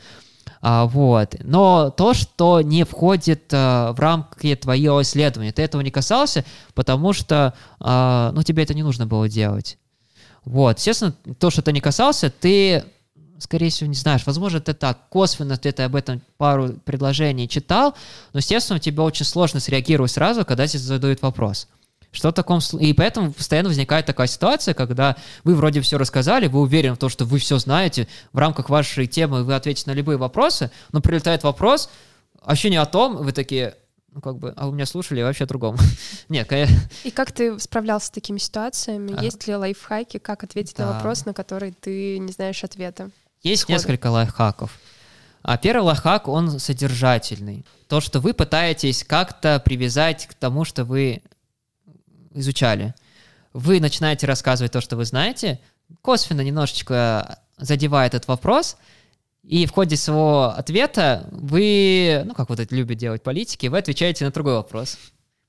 а, 0.61 0.85
вот. 0.85 1.35
Но 1.43 1.89
то, 1.89 2.13
что 2.13 2.61
не 2.61 2.83
входит 2.83 3.51
а, 3.53 3.93
в 3.93 3.99
рамки 3.99 4.55
твоего 4.55 5.01
исследования, 5.01 5.51
ты 5.51 5.61
этого 5.61 5.81
не 5.81 5.91
касался, 5.91 6.43
потому 6.73 7.13
что 7.13 7.53
а, 7.79 8.31
ну, 8.33 8.43
тебе 8.43 8.63
это 8.63 8.73
не 8.73 8.83
нужно 8.83 9.05
было 9.07 9.29
делать. 9.29 9.77
Вот, 10.45 10.77
естественно, 10.77 11.13
то, 11.39 11.49
что 11.49 11.61
ты 11.61 11.71
не 11.71 11.81
касался, 11.81 12.29
ты, 12.29 12.83
скорее 13.37 13.69
всего, 13.69 13.89
не 13.89 13.95
знаешь. 13.95 14.25
Возможно, 14.25 14.59
ты 14.59 14.73
так 14.73 15.09
косвенно 15.09 15.55
где-то 15.55 15.85
об 15.85 15.95
этом 15.95 16.21
пару 16.37 16.73
предложений 16.85 17.49
читал, 17.49 17.95
но, 18.33 18.39
естественно, 18.39 18.79
тебе 18.79 19.01
очень 19.01 19.25
сложно 19.25 19.59
среагировать 19.59 20.11
сразу, 20.11 20.45
когда 20.45 20.67
тебе 20.67 20.79
задают 20.79 21.21
вопрос. 21.21 21.67
Что 22.11 22.29
в 22.29 22.33
таком 22.33 22.59
И 22.79 22.93
поэтому 22.93 23.31
постоянно 23.31 23.69
возникает 23.69 24.07
такая 24.07 24.25
ситуация, 24.25 24.73
когда 24.73 25.15
вы 25.43 25.53
вроде 25.53 25.79
все 25.81 25.99
рассказали, 25.99 26.47
вы 26.47 26.61
уверены 26.61 26.95
в 26.95 26.97
том, 26.97 27.09
что 27.09 27.25
вы 27.25 27.37
все 27.37 27.59
знаете, 27.59 28.07
в 28.33 28.39
рамках 28.39 28.69
вашей 28.69 29.05
темы 29.05 29.43
вы 29.43 29.53
ответите 29.53 29.91
на 29.91 29.93
любые 29.93 30.17
вопросы, 30.17 30.71
но 30.91 31.01
прилетает 31.01 31.43
вопрос, 31.43 31.89
вообще 32.41 32.71
не 32.71 32.77
о 32.77 32.87
том, 32.87 33.17
вы 33.17 33.31
такие, 33.31 33.75
как 34.21 34.37
бы, 34.37 34.53
а 34.55 34.67
вы 34.67 34.73
меня 34.73 34.85
слушали 34.85 35.21
вообще 35.21 35.45
о 35.45 35.47
другом. 35.47 35.77
Нет, 36.29 36.47
конечно. 36.47 36.77
И 37.03 37.11
как 37.11 37.31
ты 37.31 37.59
справлялся 37.59 38.07
с 38.07 38.09
такими 38.11 38.37
ситуациями? 38.37 39.13
А. 39.17 39.23
Есть 39.23 39.47
ли 39.47 39.55
лайфхаки, 39.55 40.17
как 40.17 40.43
ответить 40.43 40.75
да. 40.77 40.85
на 40.85 40.93
вопрос, 40.93 41.25
на 41.25 41.33
который 41.33 41.71
ты 41.71 42.19
не 42.19 42.31
знаешь 42.31 42.63
ответа? 42.63 43.09
Есть 43.41 43.63
сходу? 43.63 43.73
несколько 43.73 44.07
лайфхаков. 44.07 44.79
А 45.41 45.57
первый 45.57 45.83
лайфхак, 45.83 46.27
он 46.27 46.59
содержательный. 46.59 47.65
То, 47.87 48.01
что 48.01 48.19
вы 48.19 48.33
пытаетесь 48.33 49.03
как-то 49.03 49.59
привязать 49.59 50.27
к 50.27 50.33
тому, 50.33 50.65
что 50.65 50.83
вы 50.83 51.23
изучали. 52.33 52.93
Вы 53.53 53.79
начинаете 53.79 54.27
рассказывать 54.27 54.71
то, 54.71 54.81
что 54.81 54.95
вы 54.95 55.05
знаете, 55.05 55.59
косвенно 56.01 56.41
немножечко 56.41 57.39
задевая 57.57 58.07
этот 58.07 58.27
вопрос— 58.27 58.77
и 59.49 59.65
в 59.65 59.71
ходе 59.71 59.95
своего 59.97 60.53
ответа 60.55 61.27
вы, 61.31 62.21
ну 62.23 62.35
как 62.35 62.49
вот 62.49 62.59
это 62.59 62.75
любят 62.75 62.99
делать 62.99 63.23
политики, 63.23 63.65
вы 63.65 63.79
отвечаете 63.79 64.23
на 64.23 64.29
другой 64.29 64.53
вопрос. 64.53 64.99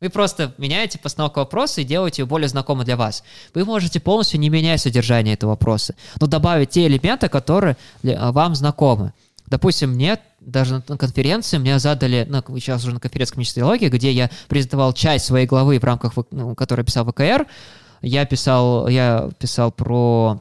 Вы 0.01 0.09
просто 0.09 0.55
меняете 0.57 0.99
постановку 0.99 1.41
вопроса 1.41 1.83
и 1.83 1.85
делаете 1.85 2.23
его 2.23 2.29
более 2.31 2.49
знакомым 2.49 2.87
для 2.87 2.97
вас. 2.97 3.23
Вы 3.53 3.67
можете 3.67 4.01
полностью 4.01 4.41
не 4.41 4.49
менять 4.49 4.81
содержание 4.81 5.35
этого 5.35 5.51
вопроса, 5.51 5.97
но 6.19 6.27
добавить 6.27 6.71
те 6.71 6.87
элементы, 6.87 7.29
которые 7.29 7.77
вам 8.03 8.55
знакомы. 8.55 9.13
Допустим, 9.49 9.91
мне 9.91 10.19
даже 10.41 10.83
на 10.89 10.97
конференции 10.97 11.59
мне 11.59 11.79
задали, 11.79 12.27
ну, 12.27 12.43
сейчас 12.59 12.83
уже 12.85 12.95
на 12.95 13.01
конференции 13.01 13.35
коммунистической 13.35 13.61
теологии, 13.65 13.89
где 13.91 14.13
я 14.13 14.31
презентовал 14.49 14.95
часть 14.95 15.27
своей 15.27 15.47
главы 15.47 15.79
в 15.79 15.85
рамках, 15.85 16.15
ну, 16.31 16.55
которую 16.55 16.87
писал 16.87 17.05
ВКР, 17.05 17.47
я 18.01 18.25
писал, 18.25 18.89
я 18.89 19.29
писал 19.39 19.71
про 19.71 20.41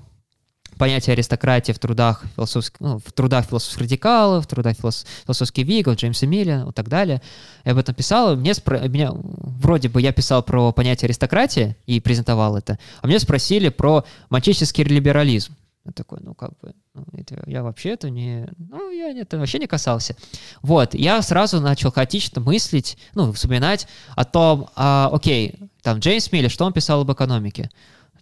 понятие 0.79 1.13
аристократии 1.13 1.73
в 1.73 1.77
трудах 1.77 2.23
философских, 2.35 2.79
ну, 2.79 2.97
в 2.97 3.11
трудах 3.11 3.45
философских 3.45 3.81
радикалов, 3.81 4.45
в 4.45 4.47
трудах 4.47 4.77
филос, 4.77 5.05
философских 5.25 5.65
вигов, 5.65 5.97
Джеймса 5.97 6.25
Милля 6.25 6.65
и 6.67 6.71
так 6.71 6.87
далее. 6.87 7.21
Я 7.65 7.73
об 7.73 7.77
этом 7.77 7.93
писал. 7.93 8.35
Мне 8.35 8.53
спро... 8.53 8.79
меня, 8.87 9.11
вроде 9.13 9.89
бы 9.89 10.01
я 10.01 10.13
писал 10.13 10.41
про 10.41 10.71
понятие 10.71 11.07
аристократии 11.07 11.75
и 11.85 11.99
презентовал 11.99 12.57
это, 12.57 12.79
а 13.01 13.07
мне 13.07 13.19
спросили 13.19 13.69
про 13.69 14.05
манчестерский 14.29 14.85
либерализм. 14.85 15.53
Я 15.85 15.91
такой, 15.91 16.19
ну 16.21 16.33
как 16.33 16.51
бы, 16.61 16.73
ну, 16.93 17.05
это, 17.13 17.43
я 17.45 17.61
вообще 17.63 17.89
это 17.89 18.09
не, 18.09 18.47
ну 18.57 18.89
я 18.89 19.11
это 19.11 19.37
вообще 19.37 19.59
не 19.59 19.67
касался. 19.67 20.15
Вот, 20.61 20.93
я 20.93 21.21
сразу 21.21 21.59
начал 21.59 21.91
хаотично 21.91 22.41
мыслить, 22.41 22.97
ну, 23.15 23.31
вспоминать 23.33 23.87
о 24.15 24.23
том, 24.23 24.69
а, 24.75 25.09
окей, 25.11 25.55
там 25.81 25.99
Джеймс 25.99 26.31
Милли, 26.31 26.47
что 26.47 26.65
он 26.65 26.73
писал 26.73 27.01
об 27.01 27.11
экономике? 27.11 27.69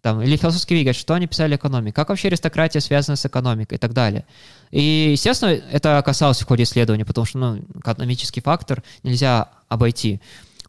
Там, 0.08 0.22
или 0.22 0.38
философский 0.38 0.76
Вигель, 0.76 0.94
что 0.94 1.16
они 1.16 1.28
писали 1.28 1.58
экономике, 1.58 1.92
как 1.92 2.08
вообще 2.08 2.30
аристократия 2.30 2.80
связана 2.80 3.18
с 3.18 3.26
экономикой 3.26 3.74
и 3.74 3.78
так 3.78 3.92
далее. 3.92 4.24
И, 4.72 5.10
естественно, 5.12 5.50
это 5.50 6.02
касалось 6.06 6.40
в 6.40 6.46
ходе 6.46 6.64
исследования, 6.64 7.04
потому 7.04 7.26
что 7.26 7.38
ну, 7.40 7.58
экономический 7.76 8.40
фактор 8.40 8.84
нельзя 9.04 9.50
обойти. 9.68 10.22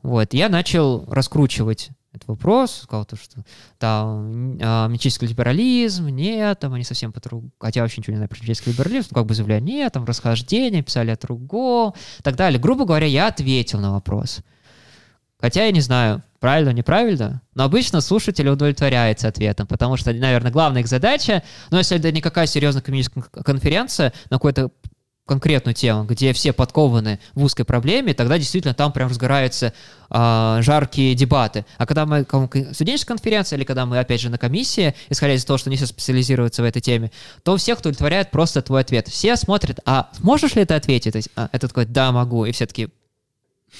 Вот. 0.02 0.34
Я 0.34 0.48
начал 0.48 1.04
раскручивать 1.08 1.90
этот 2.12 2.26
вопрос, 2.26 2.80
сказал 2.82 3.04
то, 3.04 3.14
что 3.14 3.44
там 3.78 4.58
а, 4.60 4.88
мечический 4.88 5.28
либерализм, 5.28 6.08
нет, 6.08 6.58
там 6.58 6.74
они 6.74 6.82
совсем 6.82 7.12
по 7.12 7.20
другому, 7.20 7.52
хотя 7.60 7.82
вообще 7.82 8.00
ничего 8.00 8.14
не 8.14 8.16
знаю 8.16 8.30
про 8.30 8.40
мечический 8.40 8.72
либерализм, 8.72 9.14
как 9.14 9.24
бы 9.24 9.36
заявляли, 9.36 9.62
нет, 9.62 9.92
там 9.92 10.04
расхождение, 10.04 10.82
писали 10.82 11.12
о 11.12 11.16
другом, 11.16 11.94
и 12.18 12.22
так 12.24 12.34
далее. 12.34 12.58
Грубо 12.58 12.86
говоря, 12.86 13.06
я 13.06 13.28
ответил 13.28 13.78
на 13.78 13.92
вопрос. 13.92 14.40
Хотя 15.40 15.64
я 15.64 15.70
не 15.70 15.80
знаю, 15.80 16.24
правильно, 16.40 16.70
неправильно, 16.70 17.42
но 17.54 17.64
обычно 17.64 18.00
слушатель 18.00 18.48
удовлетворяется 18.48 19.28
ответом, 19.28 19.66
потому 19.66 19.96
что, 19.96 20.12
наверное, 20.12 20.52
главная 20.52 20.82
их 20.82 20.88
задача, 20.88 21.42
ну, 21.70 21.78
если 21.78 21.98
это 21.98 22.12
не 22.12 22.20
какая 22.20 22.46
серьезная 22.46 22.82
коммунистическая 22.82 23.42
конференция 23.42 24.12
на 24.30 24.36
какой-то 24.36 24.70
конкретную 25.28 25.74
тему, 25.74 26.04
где 26.04 26.32
все 26.32 26.52
подкованы 26.52 27.20
в 27.34 27.44
узкой 27.44 27.64
проблеме, 27.64 28.14
тогда 28.14 28.38
действительно 28.38 28.72
там 28.72 28.92
прям 28.92 29.08
разгораются 29.10 29.74
э, 30.10 30.58
жаркие 30.62 31.14
дебаты. 31.14 31.66
А 31.76 31.86
когда 31.86 32.06
мы 32.06 32.26
студенческая 32.72 33.14
конференция 33.14 33.58
или 33.58 33.64
когда 33.64 33.84
мы, 33.84 33.98
опять 33.98 34.22
же, 34.22 34.30
на 34.30 34.38
комиссии, 34.38 34.94
исходя 35.10 35.34
из 35.34 35.44
того, 35.44 35.58
что 35.58 35.68
они 35.68 35.76
все 35.76 35.86
специализируются 35.86 36.62
в 36.62 36.64
этой 36.64 36.80
теме, 36.80 37.12
то 37.42 37.56
всех 37.58 37.80
удовлетворяет 37.80 38.30
просто 38.30 38.62
твой 38.62 38.80
ответ. 38.80 39.08
Все 39.08 39.36
смотрят, 39.36 39.80
а 39.84 40.10
можешь 40.20 40.54
ли 40.54 40.64
ты 40.64 40.74
ответить? 40.74 41.12
То 41.12 41.18
есть, 41.18 41.28
а, 41.36 41.50
этот 41.52 41.70
такой, 41.70 41.84
да, 41.84 42.10
могу. 42.10 42.46
И 42.46 42.52
все 42.52 42.66
таки 42.66 42.88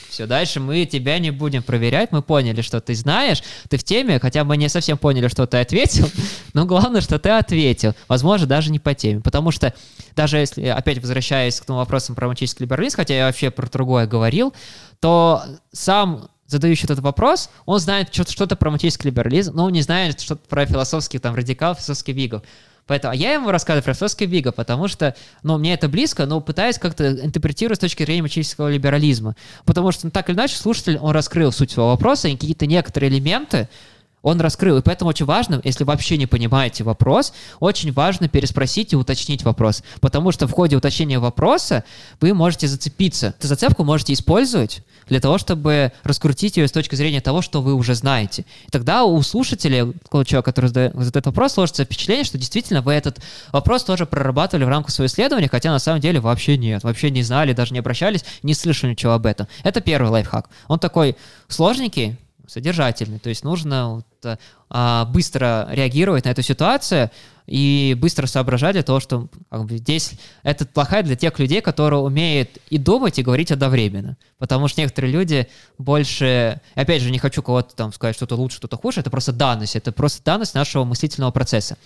все, 0.08 0.26
дальше 0.26 0.60
мы 0.60 0.84
тебя 0.84 1.18
не 1.18 1.30
будем 1.30 1.62
проверять, 1.62 2.12
мы 2.12 2.22
поняли, 2.22 2.60
что 2.60 2.80
ты 2.80 2.94
знаешь, 2.94 3.42
ты 3.68 3.76
в 3.76 3.84
теме, 3.84 4.18
хотя 4.18 4.44
мы 4.44 4.56
не 4.56 4.68
совсем 4.68 4.98
поняли, 4.98 5.28
что 5.28 5.46
ты 5.46 5.58
ответил, 5.58 6.08
но 6.54 6.66
главное, 6.66 7.00
что 7.00 7.18
ты 7.18 7.30
ответил, 7.30 7.94
возможно, 8.06 8.46
даже 8.46 8.70
не 8.70 8.78
по 8.78 8.94
теме, 8.94 9.20
потому 9.20 9.50
что 9.50 9.74
даже 10.14 10.38
если, 10.38 10.66
опять 10.66 10.98
возвращаясь 10.98 11.60
к 11.60 11.64
тому 11.64 11.78
вопросам 11.78 12.14
про 12.14 12.28
математический 12.28 12.64
либерализм, 12.64 12.96
хотя 12.96 13.14
я 13.14 13.26
вообще 13.26 13.50
про 13.50 13.68
другое 13.68 14.06
говорил, 14.06 14.52
то 15.00 15.42
сам 15.72 16.28
задающий 16.46 16.84
этот 16.84 17.00
вопрос, 17.00 17.50
он 17.66 17.78
знает 17.78 18.12
что-то 18.12 18.56
про 18.56 18.70
математический 18.70 19.10
либерализм, 19.10 19.54
но 19.54 19.64
он 19.66 19.72
не 19.72 19.82
знает 19.82 20.20
что-то 20.20 20.48
про 20.48 20.66
философских 20.66 21.20
там 21.20 21.34
радикалов, 21.34 21.78
философских 21.78 22.14
вигов. 22.14 22.42
Поэтому 22.88 23.12
а 23.12 23.14
я 23.14 23.34
ему 23.34 23.50
рассказываю 23.52 23.84
про 23.84 23.94
философский 23.94 24.26
Вига, 24.26 24.50
потому 24.50 24.88
что, 24.88 25.14
ну, 25.42 25.58
мне 25.58 25.74
это 25.74 25.88
близко, 25.88 26.26
но 26.26 26.40
пытаюсь 26.40 26.78
как-то 26.78 27.08
интерпретировать 27.08 27.78
с 27.78 27.80
точки 27.80 28.02
зрения 28.02 28.22
мачистского 28.22 28.68
либерализма. 28.68 29.36
Потому 29.64 29.92
что, 29.92 30.06
ну, 30.06 30.10
так 30.10 30.28
или 30.28 30.36
иначе, 30.36 30.56
слушатель, 30.56 30.98
он 30.98 31.12
раскрыл 31.12 31.52
суть 31.52 31.70
своего 31.70 31.90
вопроса, 31.90 32.28
и 32.28 32.32
какие-то 32.32 32.66
некоторые 32.66 33.10
элементы, 33.10 33.68
он 34.22 34.40
раскрыл. 34.40 34.78
И 34.78 34.82
поэтому 34.82 35.10
очень 35.10 35.26
важно, 35.26 35.60
если 35.64 35.84
вообще 35.84 36.16
не 36.16 36.26
понимаете 36.26 36.82
вопрос, 36.82 37.32
очень 37.60 37.92
важно 37.92 38.28
переспросить 38.28 38.92
и 38.92 38.96
уточнить 38.96 39.44
вопрос. 39.44 39.82
Потому 40.00 40.32
что 40.32 40.48
в 40.48 40.52
ходе 40.52 40.76
уточнения 40.76 41.18
вопроса 41.18 41.84
вы 42.20 42.34
можете 42.34 42.66
зацепиться. 42.66 43.34
Эту 43.38 43.46
зацепку 43.46 43.84
можете 43.84 44.14
использовать 44.14 44.82
для 45.08 45.20
того, 45.20 45.38
чтобы 45.38 45.92
раскрутить 46.04 46.56
ее 46.56 46.68
с 46.68 46.72
точки 46.72 46.94
зрения 46.94 47.20
того, 47.20 47.42
что 47.42 47.62
вы 47.62 47.74
уже 47.74 47.94
знаете. 47.94 48.44
И 48.66 48.70
тогда 48.70 49.04
у 49.04 49.20
слушателя, 49.22 49.86
у 49.86 50.24
человека, 50.24 50.42
который 50.42 50.66
задает, 50.66 50.94
задает 50.94 51.26
вопрос, 51.26 51.52
сложится 51.52 51.84
впечатление, 51.84 52.24
что 52.24 52.38
действительно 52.38 52.82
вы 52.82 52.92
этот 52.92 53.20
вопрос 53.52 53.84
тоже 53.84 54.06
прорабатывали 54.06 54.64
в 54.64 54.68
рамках 54.68 54.92
своего 54.92 55.08
исследования, 55.08 55.48
хотя 55.48 55.70
на 55.70 55.78
самом 55.78 56.00
деле 56.00 56.20
вообще 56.20 56.56
нет, 56.56 56.84
вообще 56.84 57.10
не 57.10 57.22
знали, 57.22 57.52
даже 57.52 57.72
не 57.72 57.80
обращались, 57.80 58.24
не 58.42 58.54
слышали 58.54 58.90
ничего 58.90 59.12
об 59.12 59.26
этом. 59.26 59.48
Это 59.62 59.80
первый 59.80 60.10
лайфхак. 60.10 60.48
Он 60.68 60.78
такой 60.78 61.16
сложненький, 61.48 62.16
содержательный. 62.48 63.18
То 63.18 63.28
есть 63.28 63.44
нужно 63.44 63.96
вот, 63.96 64.38
а, 64.70 65.04
быстро 65.06 65.68
реагировать 65.70 66.24
на 66.24 66.30
эту 66.30 66.42
ситуацию 66.42 67.10
и 67.46 67.96
быстро 67.98 68.26
соображать 68.26 68.74
для 68.74 68.82
того, 68.82 69.00
что 69.00 69.28
как 69.50 69.64
бы, 69.64 69.78
здесь 69.78 70.12
это 70.42 70.66
плохая 70.66 71.02
для 71.02 71.16
тех 71.16 71.38
людей, 71.38 71.60
которые 71.60 72.00
умеют 72.00 72.58
и 72.68 72.76
думать, 72.76 73.18
и 73.18 73.22
говорить 73.22 73.50
одновременно. 73.50 74.16
Потому 74.38 74.68
что 74.68 74.80
некоторые 74.80 75.12
люди 75.12 75.48
больше... 75.78 76.60
Опять 76.74 77.02
же, 77.02 77.10
не 77.10 77.18
хочу 77.18 77.42
кого-то 77.42 77.74
там 77.74 77.92
сказать, 77.92 78.16
что-то 78.16 78.36
лучше, 78.36 78.58
что-то 78.58 78.76
хуже. 78.76 79.00
Это 79.00 79.10
просто 79.10 79.32
данность. 79.32 79.76
Это 79.76 79.92
просто 79.92 80.22
данность 80.24 80.54
нашего 80.54 80.84
мыслительного 80.84 81.30
процесса. 81.30 81.78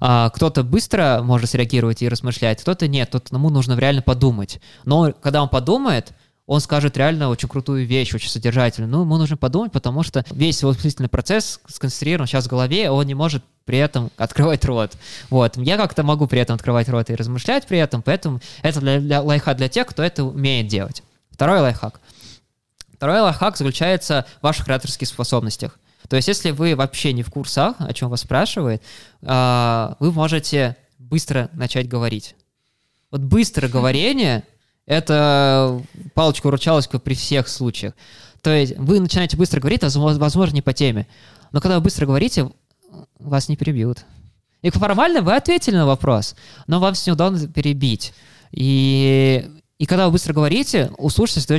А, 0.00 0.30
кто-то 0.30 0.62
быстро 0.62 1.20
может 1.22 1.50
среагировать 1.50 2.02
и 2.02 2.08
размышлять, 2.08 2.60
кто-то 2.60 2.86
нет. 2.86 3.08
Кто-то 3.08 3.34
ему 3.34 3.50
нужно 3.50 3.78
реально 3.78 4.02
подумать. 4.02 4.60
Но 4.84 5.12
когда 5.12 5.42
он 5.42 5.48
подумает, 5.48 6.12
он 6.48 6.62
скажет 6.62 6.96
реально 6.96 7.28
очень 7.28 7.46
крутую 7.46 7.86
вещь, 7.86 8.14
очень 8.14 8.30
содержательную. 8.30 8.90
Ну, 8.90 9.02
ему 9.02 9.18
нужно 9.18 9.36
подумать, 9.36 9.70
потому 9.70 10.02
что 10.02 10.24
весь 10.30 10.62
его 10.62 10.72
мыслительный 10.72 11.10
процесс 11.10 11.60
сконцентрирован 11.68 12.26
сейчас 12.26 12.46
в 12.46 12.48
голове, 12.48 12.90
он 12.90 13.06
не 13.06 13.12
может 13.12 13.44
при 13.66 13.76
этом 13.76 14.10
открывать 14.16 14.64
рот. 14.64 14.96
Вот. 15.28 15.58
Я 15.58 15.76
как-то 15.76 16.02
могу 16.02 16.26
при 16.26 16.40
этом 16.40 16.56
открывать 16.56 16.88
рот 16.88 17.10
и 17.10 17.14
размышлять 17.14 17.66
при 17.66 17.78
этом, 17.78 18.00
поэтому 18.00 18.40
это 18.62 18.80
для, 18.80 18.98
для 18.98 19.20
лайфхак 19.20 19.58
для 19.58 19.68
тех, 19.68 19.86
кто 19.86 20.02
это 20.02 20.24
умеет 20.24 20.68
делать. 20.68 21.02
Второй 21.30 21.60
лайфхак. 21.60 22.00
Второй 22.94 23.20
лайфхак 23.20 23.58
заключается 23.58 24.24
в 24.40 24.44
ваших 24.44 24.66
ораторских 24.68 25.06
способностях. 25.06 25.78
То 26.08 26.16
есть, 26.16 26.28
если 26.28 26.52
вы 26.52 26.74
вообще 26.74 27.12
не 27.12 27.22
в 27.22 27.30
курсах, 27.30 27.76
о 27.78 27.92
чем 27.92 28.08
вас 28.08 28.22
спрашивают, 28.22 28.82
а, 29.20 29.96
вы 30.00 30.12
можете 30.12 30.78
быстро 30.98 31.50
начать 31.52 31.88
говорить. 31.88 32.34
Вот 33.10 33.20
быстрое 33.20 33.70
говорение 33.70 34.44
это 34.88 35.82
палочка-выручалочка 36.14 36.98
при 36.98 37.14
всех 37.14 37.46
случаях. 37.48 37.92
То 38.40 38.50
есть 38.50 38.74
вы 38.78 39.00
начинаете 39.00 39.36
быстро 39.36 39.60
говорить, 39.60 39.82
возможно, 39.82 40.54
не 40.54 40.62
по 40.62 40.72
теме. 40.72 41.06
Но 41.52 41.60
когда 41.60 41.76
вы 41.76 41.82
быстро 41.82 42.06
говорите, 42.06 42.50
вас 43.18 43.50
не 43.50 43.56
перебьют. 43.56 44.04
И 44.62 44.70
формально 44.70 45.20
вы 45.20 45.36
ответили 45.36 45.76
на 45.76 45.86
вопрос, 45.86 46.34
но 46.66 46.80
вам 46.80 46.94
все 46.94 47.10
неудобно 47.10 47.46
перебить. 47.48 48.14
И, 48.50 49.46
и 49.78 49.84
когда 49.84 50.06
вы 50.06 50.12
быстро 50.12 50.32
говорите, 50.32 50.90
у 50.96 51.10
слушателя 51.10 51.58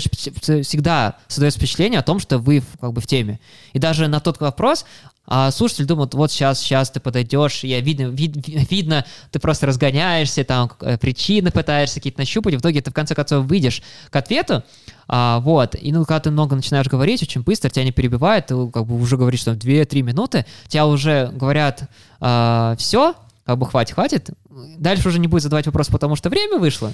всегда 0.63 1.15
создается 1.27 1.59
впечатление 1.59 1.99
о 1.99 2.03
том, 2.03 2.19
что 2.19 2.39
вы 2.39 2.63
как 2.81 2.93
бы 2.93 2.99
в 2.99 3.05
теме. 3.05 3.39
И 3.73 3.79
даже 3.79 4.07
на 4.07 4.19
тот 4.19 4.41
вопрос 4.41 4.85
а 5.31 5.51
слушатель 5.51 5.85
думает, 5.85 6.15
вот 6.15 6.31
сейчас, 6.31 6.59
сейчас 6.59 6.89
ты 6.89 6.99
подойдешь, 6.99 7.63
я 7.63 7.79
видно, 7.81 8.07
вид, 8.07 8.35
видно, 8.47 9.05
ты 9.29 9.39
просто 9.39 9.67
разгоняешься, 9.67 10.43
там 10.43 10.71
э, 10.81 10.97
причины 10.97 11.51
пытаешься 11.51 11.95
какие-то 11.95 12.19
нащупать, 12.19 12.55
в 12.55 12.57
итоге 12.57 12.81
ты 12.81 12.89
в 12.89 12.95
конце 12.95 13.13
концов 13.13 13.45
выйдешь 13.45 13.83
к 14.09 14.15
ответу, 14.15 14.63
а, 15.07 15.39
вот, 15.41 15.75
и 15.79 15.91
ну, 15.91 16.03
когда 16.03 16.19
ты 16.19 16.31
много 16.31 16.55
начинаешь 16.55 16.87
говорить, 16.87 17.21
очень 17.21 17.41
быстро 17.41 17.69
тебя 17.69 17.85
не 17.85 17.91
перебивает, 17.91 18.47
ты 18.47 18.67
как 18.69 18.87
бы 18.87 18.99
уже 18.99 19.17
говоришь, 19.17 19.41
что 19.41 19.51
2-3 19.51 20.01
минуты, 20.01 20.47
тебя 20.67 20.87
уже 20.87 21.29
говорят, 21.31 21.87
а, 22.19 22.75
все, 22.79 23.13
как 23.45 23.59
бы 23.59 23.67
хватит, 23.67 23.93
хватит, 23.93 24.31
дальше 24.49 25.09
уже 25.09 25.19
не 25.19 25.27
будет 25.27 25.43
задавать 25.43 25.67
вопрос, 25.67 25.89
потому 25.89 26.15
что 26.15 26.31
время 26.31 26.57
вышло, 26.57 26.91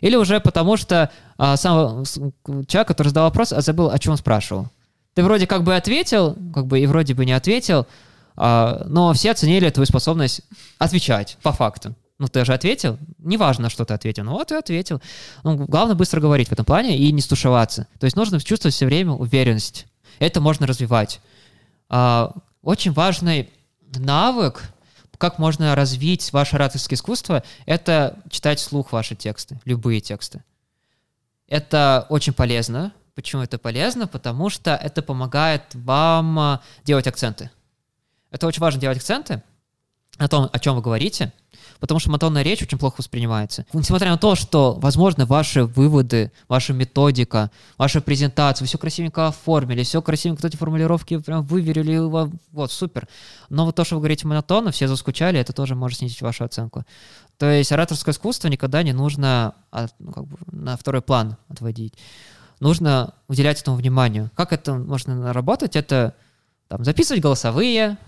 или 0.00 0.14
уже 0.14 0.38
потому 0.38 0.76
что 0.76 1.10
а, 1.38 1.56
сам 1.56 2.04
человек, 2.68 2.86
который 2.86 3.08
задал 3.08 3.24
вопрос, 3.24 3.52
а 3.52 3.60
забыл, 3.62 3.90
о 3.90 3.98
чем 3.98 4.12
он 4.12 4.18
спрашивал. 4.18 4.68
Ты 5.14 5.22
вроде 5.22 5.46
как 5.46 5.62
бы 5.62 5.76
ответил, 5.76 6.36
как 6.52 6.66
бы 6.66 6.80
и 6.80 6.86
вроде 6.86 7.14
бы 7.14 7.24
не 7.24 7.32
ответил, 7.32 7.86
а, 8.36 8.84
но 8.88 9.12
все 9.12 9.30
оценили 9.30 9.70
твою 9.70 9.86
способность 9.86 10.42
отвечать 10.78 11.38
по 11.42 11.52
факту. 11.52 11.94
Ну, 12.18 12.28
ты 12.28 12.44
же 12.44 12.52
ответил. 12.52 12.98
Неважно, 13.18 13.70
что 13.70 13.84
ты 13.84 13.94
ответил. 13.94 14.24
Ну, 14.24 14.32
вот 14.32 14.52
и 14.52 14.54
ответил. 14.54 15.00
Ну, 15.42 15.56
главное 15.66 15.96
быстро 15.96 16.20
говорить 16.20 16.48
в 16.48 16.52
этом 16.52 16.64
плане 16.64 16.96
и 16.96 17.10
не 17.12 17.20
стушеваться. 17.20 17.88
То 17.98 18.04
есть 18.04 18.16
нужно 18.16 18.40
чувствовать 18.40 18.74
все 18.74 18.86
время 18.86 19.12
уверенность. 19.12 19.86
Это 20.20 20.40
можно 20.40 20.66
развивать. 20.66 21.20
А, 21.88 22.32
очень 22.62 22.92
важный 22.92 23.50
навык, 23.96 24.62
как 25.18 25.38
можно 25.38 25.74
развить 25.74 26.32
ваше 26.32 26.56
ораторское 26.56 26.96
искусство, 26.96 27.42
это 27.66 28.18
читать 28.30 28.58
вслух 28.58 28.92
ваши 28.92 29.14
тексты, 29.14 29.60
любые 29.64 30.00
тексты. 30.00 30.42
Это 31.48 32.06
очень 32.08 32.32
полезно, 32.32 32.92
Почему 33.14 33.42
это 33.42 33.58
полезно? 33.58 34.06
Потому 34.06 34.50
что 34.50 34.74
это 34.74 35.02
помогает 35.02 35.62
вам 35.74 36.38
а, 36.38 36.60
делать 36.84 37.06
акценты. 37.06 37.50
Это 38.30 38.46
очень 38.46 38.60
важно 38.60 38.80
делать 38.80 38.98
акценты 38.98 39.42
о 40.18 40.28
том, 40.28 40.48
о 40.52 40.58
чем 40.58 40.76
вы 40.76 40.82
говорите, 40.82 41.32
потому 41.80 41.98
что 42.00 42.10
монотонная 42.10 42.42
речь 42.42 42.62
очень 42.62 42.78
плохо 42.78 42.96
воспринимается. 42.98 43.66
Несмотря 43.72 44.10
на 44.10 44.18
то, 44.18 44.34
что, 44.34 44.74
возможно, 44.80 45.26
ваши 45.26 45.64
выводы, 45.64 46.32
ваша 46.48 46.72
методика, 46.72 47.50
ваша 47.78 48.00
презентация, 48.00 48.64
вы 48.64 48.68
все 48.68 48.78
красивенько 48.78 49.28
оформили, 49.28 49.82
все 49.82 50.00
красивенько, 50.02 50.46
эти 50.46 50.56
формулировки 50.56 51.18
прям 51.18 51.44
выверили, 51.44 51.98
вот, 51.98 52.72
супер. 52.72 53.08
Но 53.48 53.66
вот 53.66 53.76
то, 53.76 53.84
что 53.84 53.96
вы 53.96 54.02
говорите 54.02 54.26
монотонно, 54.26 54.70
все 54.70 54.88
заскучали, 54.88 55.38
это 55.38 55.52
тоже 55.52 55.74
может 55.74 55.98
снизить 55.98 56.22
вашу 56.22 56.44
оценку. 56.44 56.84
То 57.38 57.50
есть 57.50 57.72
ораторское 57.72 58.12
искусство 58.12 58.48
никогда 58.48 58.82
не 58.82 58.92
нужно 58.92 59.54
а, 59.72 59.88
ну, 59.98 60.12
как 60.12 60.26
бы 60.26 60.36
на 60.52 60.76
второй 60.76 61.02
план 61.02 61.36
отводить 61.48 61.94
нужно 62.60 63.14
уделять 63.28 63.60
этому 63.60 63.76
вниманию. 63.76 64.30
Как 64.34 64.52
это 64.52 64.74
можно 64.74 65.32
работать? 65.32 65.76
Это 65.76 66.14
там, 66.68 66.84
записывать 66.84 67.22
голосовые, 67.22 67.98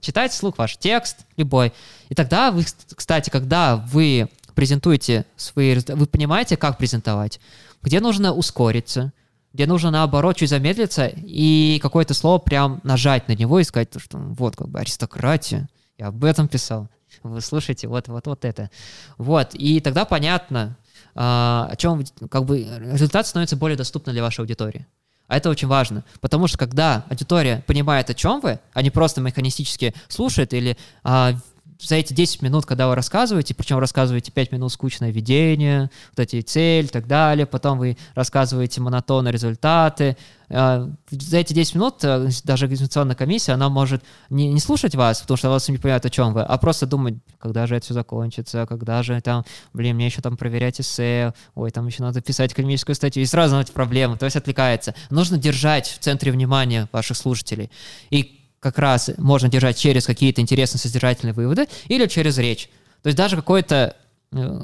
читать 0.00 0.32
вслух 0.32 0.58
ваш 0.58 0.76
текст 0.76 1.26
любой. 1.36 1.72
И 2.08 2.14
тогда 2.14 2.50
вы, 2.50 2.64
кстати, 2.94 3.30
когда 3.30 3.76
вы 3.76 4.28
презентуете 4.54 5.26
свои... 5.36 5.78
Вы 5.88 6.06
понимаете, 6.06 6.56
как 6.56 6.78
презентовать, 6.78 7.40
где 7.82 8.00
нужно 8.00 8.32
ускориться, 8.32 9.12
где 9.52 9.66
нужно, 9.66 9.90
наоборот, 9.90 10.36
чуть 10.36 10.50
замедлиться 10.50 11.06
и 11.06 11.78
какое-то 11.80 12.14
слово 12.14 12.38
прям 12.38 12.80
нажать 12.82 13.28
на 13.28 13.32
него 13.32 13.58
и 13.60 13.64
сказать, 13.64 13.88
что 13.96 14.18
вот, 14.18 14.56
как 14.56 14.68
бы, 14.68 14.80
аристократия, 14.80 15.68
я 15.98 16.08
об 16.08 16.24
этом 16.24 16.48
писал. 16.48 16.88
Вы 17.22 17.40
слушайте, 17.40 17.88
вот, 17.88 18.08
вот, 18.08 18.26
вот 18.26 18.44
это. 18.44 18.70
Вот, 19.16 19.54
и 19.54 19.80
тогда 19.80 20.04
понятно, 20.04 20.76
о 21.14 21.74
чем 21.76 22.04
как 22.30 22.44
бы 22.44 22.64
результат 22.92 23.26
становится 23.26 23.56
более 23.56 23.76
доступным 23.76 24.14
для 24.14 24.22
вашей 24.22 24.40
аудитории. 24.40 24.86
А 25.26 25.36
это 25.36 25.48
очень 25.48 25.68
важно, 25.68 26.04
потому 26.20 26.46
что 26.48 26.58
когда 26.58 27.04
аудитория 27.08 27.64
понимает, 27.66 28.10
о 28.10 28.14
чем 28.14 28.40
вы, 28.40 28.60
а 28.74 28.82
не 28.82 28.90
просто 28.90 29.20
механистически 29.20 29.94
слушает 30.08 30.52
или 30.52 30.76
а, 31.02 31.34
за 31.78 31.96
эти 31.96 32.12
10 32.12 32.42
минут, 32.42 32.66
когда 32.66 32.88
вы 32.88 32.94
рассказываете, 32.94 33.54
причем 33.54 33.78
рассказываете 33.78 34.32
5 34.32 34.52
минут 34.52 34.72
скучное 34.72 35.10
видение, 35.10 35.90
вот 36.10 36.20
эти 36.20 36.40
цель 36.40 36.86
и 36.86 36.88
так 36.88 37.06
далее, 37.06 37.46
потом 37.46 37.78
вы 37.78 37.96
рассказываете 38.14 38.80
монотонно 38.80 39.28
результаты, 39.28 40.16
э, 40.48 40.88
за 41.10 41.36
эти 41.36 41.52
10 41.52 41.74
минут 41.74 42.04
э, 42.04 42.28
даже 42.44 42.66
экзаменационная 42.66 43.16
комиссия, 43.16 43.52
она 43.52 43.68
может 43.68 44.02
не, 44.30 44.48
не 44.48 44.60
слушать 44.60 44.94
вас, 44.94 45.20
потому 45.20 45.36
что 45.36 45.50
вас 45.50 45.68
не 45.68 45.78
понимает, 45.78 46.06
о 46.06 46.10
чем 46.10 46.32
вы, 46.32 46.42
а 46.42 46.58
просто 46.58 46.86
думать, 46.86 47.14
когда 47.38 47.66
же 47.66 47.76
это 47.76 47.84
все 47.84 47.94
закончится, 47.94 48.66
когда 48.66 49.02
же 49.02 49.20
там, 49.20 49.44
блин, 49.72 49.96
мне 49.96 50.06
еще 50.06 50.22
там 50.22 50.36
проверять 50.36 50.80
эссе, 50.80 51.34
ой, 51.54 51.70
там 51.70 51.86
еще 51.86 52.02
надо 52.02 52.20
писать 52.20 52.52
академическую 52.52 52.94
статью, 52.94 53.22
и 53.22 53.26
сразу 53.26 53.58
эти 53.58 53.72
проблемы, 53.72 54.16
то 54.16 54.24
есть 54.26 54.36
отвлекается. 54.36 54.94
Нужно 55.10 55.38
держать 55.38 55.88
в 55.88 55.98
центре 55.98 56.32
внимания 56.32 56.88
ваших 56.92 57.16
слушателей. 57.16 57.70
И 58.10 58.43
как 58.64 58.78
раз 58.78 59.10
можно 59.18 59.50
держать 59.50 59.76
через 59.76 60.06
какие-то 60.06 60.40
интересные 60.40 60.80
содержательные 60.80 61.34
выводы 61.34 61.68
или 61.86 62.06
через 62.06 62.38
речь. 62.38 62.70
То 63.02 63.08
есть 63.08 63.18
даже 63.18 63.36
какой-то 63.36 63.94
э, 64.32 64.60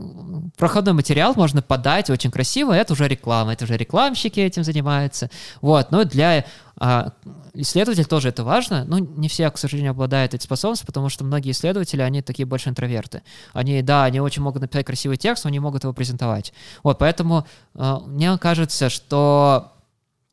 проходной 0.56 0.94
материал 0.94 1.34
можно 1.36 1.60
подать 1.60 2.08
очень 2.08 2.30
красиво, 2.30 2.72
это 2.72 2.94
уже 2.94 3.06
реклама, 3.06 3.52
это 3.52 3.64
уже 3.64 3.76
рекламщики 3.76 4.40
этим 4.40 4.64
занимаются. 4.64 5.28
Вот, 5.60 5.90
но 5.90 6.04
для 6.04 6.46
а, 6.78 7.12
исследователей 7.52 8.06
тоже 8.06 8.30
это 8.30 8.42
важно. 8.42 8.84
Ну, 8.86 9.00
не 9.00 9.28
все, 9.28 9.50
к 9.50 9.58
сожалению, 9.58 9.90
обладают 9.90 10.32
этой 10.32 10.44
способностью, 10.44 10.86
потому 10.86 11.10
что 11.10 11.24
многие 11.24 11.50
исследователи, 11.50 12.00
они 12.00 12.22
такие 12.22 12.46
больше 12.46 12.70
интроверты. 12.70 13.22
Они, 13.52 13.82
да, 13.82 14.04
они 14.04 14.20
очень 14.20 14.42
могут 14.42 14.62
написать 14.62 14.86
красивый 14.86 15.18
текст, 15.18 15.44
но 15.44 15.50
не 15.50 15.60
могут 15.60 15.84
его 15.84 15.92
презентовать. 15.92 16.54
Вот, 16.82 16.98
поэтому 16.98 17.46
а, 17.74 18.00
мне 18.00 18.38
кажется, 18.38 18.88
что 18.88 19.74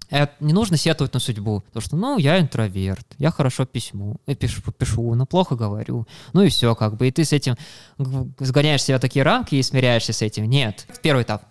это 0.09 0.33
не 0.39 0.53
нужно 0.53 0.77
сетовать 0.77 1.13
на 1.13 1.19
судьбу, 1.19 1.61
потому 1.67 1.81
что, 1.81 1.95
ну, 1.97 2.17
я 2.17 2.39
интроверт, 2.39 3.05
я 3.17 3.31
хорошо 3.31 3.65
письму, 3.65 4.17
я 4.25 4.35
пишу, 4.35 4.61
пишу, 4.71 5.13
но 5.15 5.25
плохо 5.25 5.55
говорю, 5.55 6.07
ну 6.33 6.41
и 6.43 6.49
все, 6.49 6.75
как 6.75 6.97
бы, 6.97 7.07
и 7.07 7.11
ты 7.11 7.25
с 7.25 7.33
этим 7.33 7.55
сгоняешь 8.39 8.83
себя 8.83 8.97
в 8.97 9.01
такие 9.01 9.23
рамки 9.23 9.55
и 9.55 9.63
смиряешься 9.63 10.13
с 10.13 10.21
этим. 10.21 10.49
Нет, 10.49 10.87
первый 11.01 11.23
этап 11.23 11.43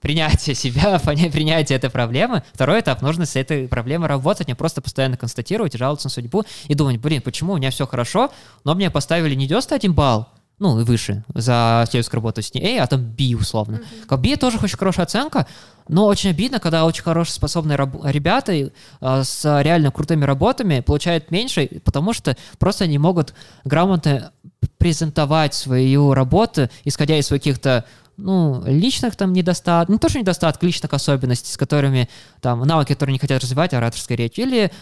принятие 0.00 0.54
себя, 0.54 0.98
принятие 1.04 1.76
этой 1.76 1.90
проблемы. 1.90 2.44
Второй 2.52 2.80
этап, 2.80 3.02
нужно 3.02 3.26
с 3.26 3.34
этой 3.34 3.66
проблемой 3.66 4.08
работать, 4.08 4.46
не 4.46 4.54
просто 4.54 4.80
постоянно 4.80 5.16
констатировать 5.16 5.74
жаловаться 5.74 6.06
на 6.06 6.10
судьбу 6.10 6.44
и 6.68 6.74
думать, 6.74 6.98
блин, 6.98 7.22
почему 7.22 7.54
у 7.54 7.56
меня 7.56 7.70
все 7.70 7.86
хорошо, 7.86 8.30
но 8.64 8.74
мне 8.74 8.90
поставили 8.90 9.34
не 9.34 9.46
91 9.46 9.92
балл, 9.94 10.28
ну, 10.58 10.80
и 10.80 10.84
выше 10.84 11.24
за 11.34 11.82
исследовательскую 11.84 12.18
работу 12.18 12.42
с 12.42 12.54
ней, 12.54 12.80
а 12.80 12.86
там 12.86 13.02
B 13.02 13.34
условно. 13.38 13.76
Mm-hmm. 13.76 14.06
Как 14.06 14.20
B 14.20 14.36
тоже 14.36 14.58
очень 14.62 14.78
хорошая 14.78 15.04
оценка, 15.04 15.46
но 15.88 16.06
очень 16.06 16.30
обидно, 16.30 16.60
когда 16.60 16.84
очень 16.86 17.02
хорошие 17.02 17.34
способные 17.34 17.76
раб- 17.76 18.04
ребята 18.04 18.52
э, 18.52 18.70
с 19.00 19.62
реально 19.62 19.90
крутыми 19.90 20.24
работами 20.24 20.80
получают 20.80 21.30
меньше, 21.30 21.68
потому 21.84 22.14
что 22.14 22.36
просто 22.58 22.86
не 22.86 22.98
могут 22.98 23.34
грамотно 23.64 24.32
презентовать 24.78 25.54
свою 25.54 26.14
работу, 26.14 26.68
исходя 26.84 27.18
из 27.18 27.28
каких-то 27.28 27.84
ну, 28.16 28.62
личных 28.64 29.14
там 29.14 29.34
недостатков, 29.34 29.92
не 29.92 29.98
то, 29.98 30.08
что 30.08 30.18
недостатков, 30.18 30.62
личных 30.62 30.92
особенностей, 30.94 31.52
с 31.52 31.56
которыми 31.58 32.08
там 32.40 32.62
навыки, 32.62 32.94
которые 32.94 33.12
не 33.12 33.18
хотят 33.18 33.42
развивать, 33.42 33.74
ораторская 33.74 34.16
речь, 34.16 34.38
или 34.38 34.72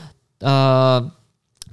э, 0.41 1.11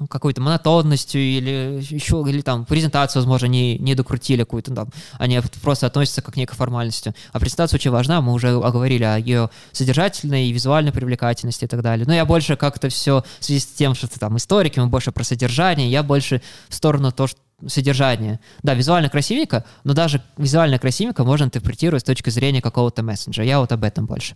какой-то 0.07 0.41
монотонностью 0.41 1.21
или 1.21 1.83
еще, 1.89 2.23
или 2.27 2.41
там 2.41 2.65
презентацию, 2.65 3.21
возможно, 3.21 3.47
не, 3.47 3.77
не 3.77 3.95
докрутили 3.95 4.43
какую-то 4.43 4.73
там, 4.73 4.89
они 5.17 5.39
просто 5.61 5.87
относятся 5.87 6.21
как 6.21 6.35
к 6.35 6.37
некой 6.37 6.55
формальности. 6.55 7.13
А 7.31 7.39
презентация 7.39 7.77
очень 7.77 7.91
важна, 7.91 8.21
мы 8.21 8.33
уже 8.33 8.49
оговорили 8.49 9.03
о 9.03 9.17
ее 9.17 9.49
содержательной 9.71 10.47
и 10.47 10.51
визуальной 10.51 10.91
привлекательности 10.91 11.65
и 11.65 11.67
так 11.67 11.81
далее. 11.81 12.05
Но 12.05 12.13
я 12.13 12.25
больше 12.25 12.55
как-то 12.55 12.89
все 12.89 13.23
в 13.39 13.45
связи 13.45 13.59
с 13.59 13.65
тем, 13.65 13.95
что 13.95 14.07
ты 14.07 14.19
там 14.19 14.37
историки, 14.37 14.79
мы 14.79 14.87
больше 14.87 15.11
про 15.11 15.23
содержание, 15.23 15.89
я 15.89 16.03
больше 16.03 16.41
в 16.69 16.75
сторону 16.75 17.11
то, 17.11 17.27
что 17.27 17.39
содержание. 17.67 18.39
Да, 18.63 18.73
визуально 18.73 19.09
красивенько, 19.09 19.65
но 19.83 19.93
даже 19.93 20.21
визуально 20.37 20.79
красивенько 20.79 21.23
можно 21.23 21.43
интерпретировать 21.43 22.01
с 22.01 22.05
точки 22.05 22.31
зрения 22.31 22.61
какого-то 22.61 23.03
мессенджера. 23.03 23.45
Я 23.45 23.59
вот 23.59 23.71
об 23.71 23.83
этом 23.83 24.07
больше. 24.07 24.35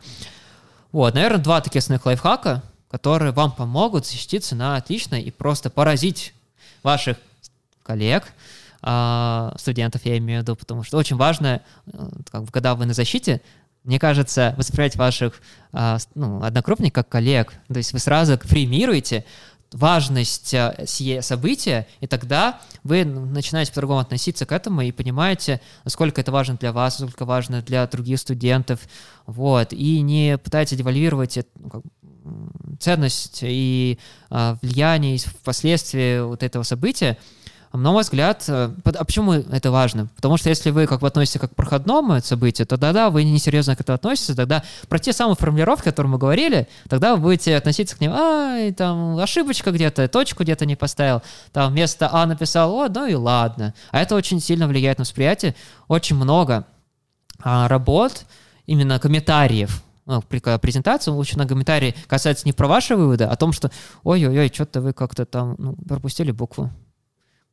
Вот, 0.92 1.16
наверное, 1.16 1.40
два 1.40 1.60
таких 1.62 1.80
основных 1.80 2.06
лайфхака— 2.06 2.64
которые 2.96 3.34
вам 3.34 3.52
помогут 3.52 4.06
защититься 4.06 4.56
на 4.56 4.78
отлично 4.78 5.16
и 5.16 5.30
просто 5.30 5.70
поразить 5.70 6.34
ваших 6.82 7.18
коллег, 7.84 8.24
а, 8.82 9.54
студентов, 9.60 10.06
я 10.06 10.18
имею 10.18 10.40
в 10.40 10.44
виду, 10.44 10.56
потому 10.56 10.84
что 10.84 10.98
очень 10.98 11.18
важно, 11.18 11.62
э, 11.88 12.10
как 12.32 12.46
бы, 12.46 12.52
когда 12.54 12.74
вы 12.74 12.86
на 12.86 12.94
защите, 12.94 13.42
мне 13.84 14.00
кажется, 14.00 14.56
воспринимать 14.58 14.96
ваших 14.96 15.42
а, 15.74 15.98
ну, 16.16 16.42
однокрупников 16.42 17.04
как 17.04 17.10
коллег. 17.10 17.52
То 17.68 17.76
есть 17.76 17.92
вы 17.92 18.00
сразу 18.00 18.38
премируете 18.38 19.26
важность 19.76 20.54
э, 20.54 20.86
сие 20.88 21.22
события, 21.22 21.86
и 22.00 22.08
тогда 22.08 22.62
вы 22.84 23.04
начинаете 23.04 23.74
по-другому 23.74 24.00
относиться 24.00 24.46
к 24.46 24.54
этому 24.54 24.82
и 24.82 24.94
понимаете, 24.94 25.60
насколько 25.84 26.22
это 26.22 26.32
важно 26.32 26.56
для 26.56 26.72
вас, 26.72 27.00
насколько 27.00 27.26
важно 27.26 27.62
для 27.62 27.86
других 27.86 28.20
студентов, 28.20 28.80
вот, 29.26 29.74
и 29.74 30.00
не 30.00 30.38
пытаетесь 30.38 30.78
девальвировать 30.78 31.40
ну, 31.60 31.84
ценность 32.80 33.40
и 33.42 34.00
а, 34.30 34.58
влияние 34.62 35.18
впоследствии 35.18 36.22
вот 36.22 36.42
этого 36.42 36.64
события, 36.64 37.18
на 37.76 37.92
мой 37.92 38.04
взгляд, 38.04 38.44
э, 38.48 38.70
а 38.84 39.06
почему 39.06 39.34
это 39.34 39.72
важно? 39.72 40.08
Потому 40.16 40.38
что 40.38 40.50
если 40.50 40.72
вы 40.72 40.88
как 40.88 41.02
бы 41.02 41.08
относитесь 41.08 41.40
как 41.40 41.52
к 41.52 41.56
проходному 41.56 42.20
событию, 42.22 42.68
то 42.68 42.78
тогда 42.78 43.10
вы 43.10 43.24
несерьезно 43.24 43.76
к 43.76 43.82
этому 43.82 43.96
относитесь, 43.96 44.36
тогда 44.36 44.64
про 44.90 45.00
те 45.00 45.14
самые 45.14 45.36
формулировки, 45.36 45.90
о 45.90 45.92
которых 45.92 46.12
мы 46.12 46.18
говорили, 46.18 46.68
тогда 46.90 47.16
вы 47.16 47.22
будете 47.22 47.56
относиться 47.56 47.96
к 47.96 48.02
ним, 48.02 48.12
ай, 48.14 48.72
там, 48.72 49.18
ошибочка 49.18 49.72
где-то, 49.72 50.08
точку 50.08 50.44
где-то 50.44 50.66
не 50.66 50.76
поставил, 50.76 51.22
там, 51.54 51.72
вместо 51.72 52.10
А 52.12 52.26
написал, 52.26 52.74
о, 52.74 52.88
ну 52.90 53.06
и 53.06 53.14
ладно. 53.14 53.74
А 53.92 54.02
это 54.02 54.16
очень 54.16 54.40
сильно 54.40 54.68
влияет 54.68 54.98
на 54.98 55.04
восприятие. 55.04 55.56
Очень 55.88 56.16
много 56.16 56.66
а, 57.42 57.68
работ, 57.68 58.26
именно 58.66 59.00
комментариев, 59.00 59.84
ну, 60.06 60.22
презентации 60.22 61.12
очень 61.12 61.38
много 61.38 61.50
комментариев 61.50 61.96
касается 62.08 62.46
не 62.46 62.54
про 62.54 62.68
ваши 62.68 62.96
выводы, 62.96 63.24
а 63.24 63.32
о 63.32 63.36
том, 63.36 63.52
что 63.52 63.72
ой-ой-ой, 64.04 64.52
что-то 64.54 64.82
вы 64.82 64.94
как-то 64.94 65.26
там 65.26 65.56
ну, 65.58 65.76
пропустили 65.88 66.32
букву. 66.32 66.72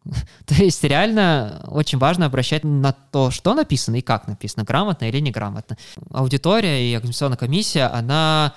То 0.46 0.54
есть 0.54 0.82
реально 0.84 1.64
очень 1.68 1.98
важно 1.98 2.26
обращать 2.26 2.64
на 2.64 2.92
то, 2.92 3.30
что 3.30 3.54
написано 3.54 3.96
и 3.96 4.02
как 4.02 4.26
написано, 4.26 4.64
грамотно 4.64 5.06
или 5.06 5.20
неграмотно. 5.20 5.76
Аудитория 6.10 6.90
и 6.90 6.96
экзаменационная 6.96 7.38
комиссия, 7.38 7.84
она 7.84 8.54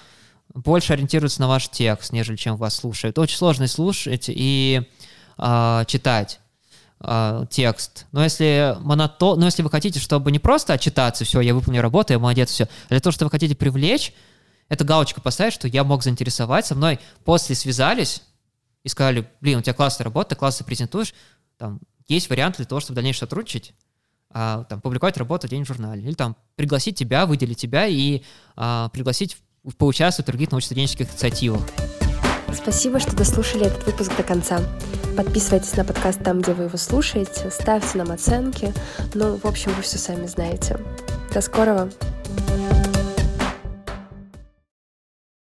больше 0.54 0.94
ориентируется 0.94 1.42
на 1.42 1.48
ваш 1.48 1.70
текст, 1.70 2.14
нежели 2.14 2.36
чем 2.36 2.56
вас 2.56 2.76
слушает. 2.76 3.18
Очень 3.20 3.38
сложно 3.38 3.68
слушать 3.68 4.26
и 4.28 4.90
э, 5.38 5.84
читать 5.88 6.40
э, 7.02 7.46
текст. 7.50 8.06
Но 8.12 8.24
если 8.24 8.76
монотон, 8.80 9.40
но 9.40 9.46
если 9.46 9.64
вы 9.64 9.70
хотите, 9.70 10.00
чтобы 10.00 10.32
не 10.32 10.40
просто 10.40 10.74
отчитаться, 10.74 11.26
все, 11.26 11.42
я 11.42 11.54
выполнил 11.54 11.82
работу, 11.82 12.14
я 12.14 12.20
молодец, 12.20 12.52
все, 12.52 12.66
а 12.86 12.90
для 12.90 13.00
того, 13.00 13.12
что 13.12 13.26
вы 13.26 13.32
хотите 13.32 13.56
привлечь, 13.56 14.14
это 14.70 14.84
галочка 14.84 15.22
поставить, 15.22 15.54
что 15.54 15.68
я 15.68 15.84
мог 15.84 16.04
заинтересовать, 16.04 16.66
со 16.66 16.74
мной 16.74 17.00
после 17.24 17.56
связались 17.56 18.24
и 18.84 18.90
сказали, 18.90 19.28
блин, 19.42 19.60
у 19.60 19.62
тебя 19.62 19.74
классная 19.74 20.06
работа, 20.06 20.36
классно 20.36 20.66
презентуешь, 20.66 21.14
там 21.58 21.80
есть 22.08 22.30
вариант 22.30 22.58
для 22.58 22.65
того, 22.65 22.80
чтобы 22.80 22.94
в 22.94 22.96
дальнейшем 22.96 23.22
сотрудничать, 23.22 23.74
а, 24.30 24.65
там, 24.65 24.82
публиковать 24.82 25.18
работу 25.18 25.48
день 25.48 25.63
в 25.63 25.68
журнале, 25.68 26.02
или 26.02 26.13
там 26.13 26.36
пригласить 26.56 26.98
тебя, 26.98 27.26
выделить 27.26 27.58
тебя 27.58 27.88
и 27.88 28.22
а, 28.56 28.89
пригласить 28.89 29.38
поучаствовать 29.78 30.28
в 30.28 30.32
других 30.32 30.52
научно-студенческих 30.52 31.10
инициативах. 31.10 31.62
Спасибо, 32.54 33.00
что 33.00 33.15
дослушали 33.15 33.65
этот 33.65 33.86
выпуск 33.86 34.15
до 34.15 34.24
конца. 34.24 34.62
Подписывайтесь 35.18 35.76
на 35.76 35.84
подкаст 35.84 36.24
там, 36.24 36.41
где 36.41 36.54
вы 36.54 36.65
его 36.65 36.78
слушаете, 36.78 37.50
ставьте 37.50 37.98
нам 37.98 38.12
оценки. 38.12 38.74
Ну, 39.13 39.38
в 39.38 39.46
общем, 39.46 39.72
вы 39.74 39.82
все 39.82 39.98
сами 39.98 40.28
знаете. 40.28 40.80
До 41.34 41.41
скорого! 41.41 41.89
thank 42.38 42.74
you 42.74 42.85